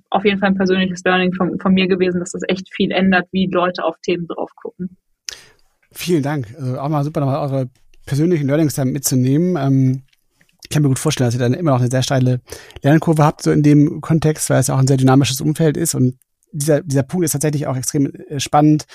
[0.09, 3.27] auf jeden Fall ein persönliches Learning von, von mir gewesen, dass das echt viel ändert,
[3.31, 4.97] wie Leute auf Themen drauf gucken.
[5.91, 6.53] Vielen Dank.
[6.57, 7.69] Also auch mal super, nochmal eure
[8.05, 9.55] persönlichen Learnings da mitzunehmen.
[9.57, 10.03] Ähm,
[10.67, 12.41] ich kann mir gut vorstellen, dass ihr dann immer noch eine sehr steile
[12.81, 15.95] Lernkurve habt, so in dem Kontext, weil es ja auch ein sehr dynamisches Umfeld ist.
[15.95, 16.17] Und
[16.51, 18.85] dieser, dieser Punkt ist tatsächlich auch extrem äh, spannend,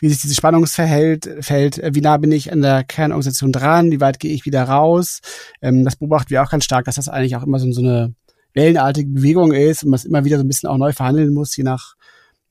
[0.00, 4.00] wie sich dieses Spannungsfeld, fällt, äh, wie nah bin ich an der Kernorganisation dran, wie
[4.00, 5.20] weit gehe ich wieder raus.
[5.62, 8.12] Ähm, das beobachten wir auch ganz stark, dass das eigentlich auch immer so, so eine
[8.54, 11.56] wellenartige Bewegung ist und man es immer wieder so ein bisschen auch neu verhandeln muss,
[11.56, 11.94] je nach,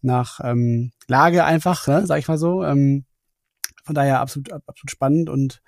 [0.01, 2.63] nach ähm, Lage einfach, ne, sag ich mal so.
[2.63, 3.03] Ähm,
[3.83, 5.61] von daher absolut, absolut spannend und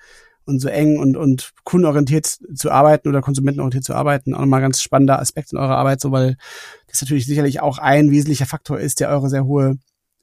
[0.45, 2.25] und so eng und, und kundenorientiert
[2.55, 4.33] zu arbeiten oder konsumentenorientiert zu arbeiten.
[4.33, 6.37] Auch nochmal ganz spannender Aspekt in eurer Arbeit, so weil
[6.87, 9.77] das natürlich sicherlich auch ein wesentlicher Faktor ist, der eure sehr hohe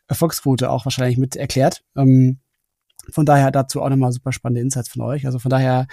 [0.08, 1.82] Erfolgsquote auch wahrscheinlich mit erklärt.
[1.96, 2.38] Ähm,
[3.10, 5.26] von daher dazu auch nochmal super spannende Insights von euch.
[5.26, 5.86] Also von daher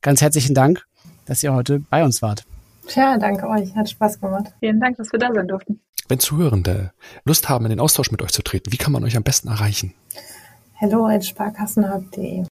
[0.00, 0.86] ganz herzlichen Dank,
[1.26, 2.44] dass ihr heute bei uns wart.
[2.86, 3.74] Tja, danke euch.
[3.74, 4.52] Hat Spaß gemacht.
[4.60, 5.80] Vielen Dank, dass wir da sein durften.
[6.08, 6.92] Wenn Zuhörende
[7.24, 9.48] Lust haben, in den Austausch mit euch zu treten, wie kann man euch am besten
[9.48, 9.94] erreichen?
[10.74, 12.44] Hello at sparkassenhub.de.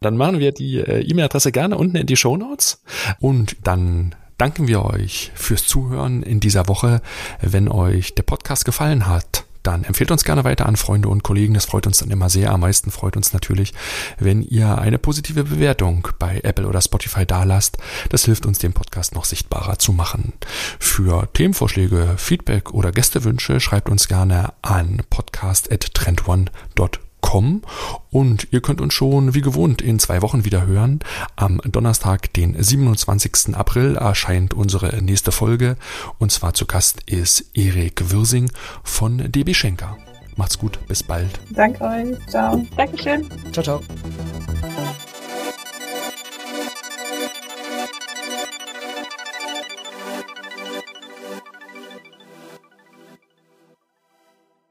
[0.00, 2.82] Dann machen wir die äh, E-Mail-Adresse gerne unten in die Show Notes
[3.20, 7.00] und dann danken wir euch fürs Zuhören in dieser Woche.
[7.40, 11.54] Wenn euch der Podcast gefallen hat, dann empfehlt uns gerne weiter an Freunde und Kollegen.
[11.54, 12.52] Das freut uns dann immer sehr.
[12.52, 13.74] Am meisten freut uns natürlich,
[14.18, 17.78] wenn ihr eine positive Bewertung bei Apple oder Spotify dalasst.
[18.10, 20.34] Das hilft uns, den Podcast noch sichtbarer zu machen.
[20.78, 27.62] Für Themenvorschläge, Feedback oder Gästewünsche schreibt uns gerne an podcast.trendone.com kommen
[28.10, 31.00] und ihr könnt uns schon wie gewohnt in zwei Wochen wieder hören.
[31.34, 33.56] Am Donnerstag, den 27.
[33.56, 35.76] April, erscheint unsere nächste Folge
[36.18, 38.48] und zwar zu Gast ist Erik Wirsing
[38.84, 39.98] von DB Schenker.
[40.36, 41.40] Macht's gut, bis bald.
[41.50, 42.16] Danke euch.
[42.28, 42.64] Ciao.
[42.76, 43.26] Dankeschön.
[43.52, 43.80] Ciao, ciao.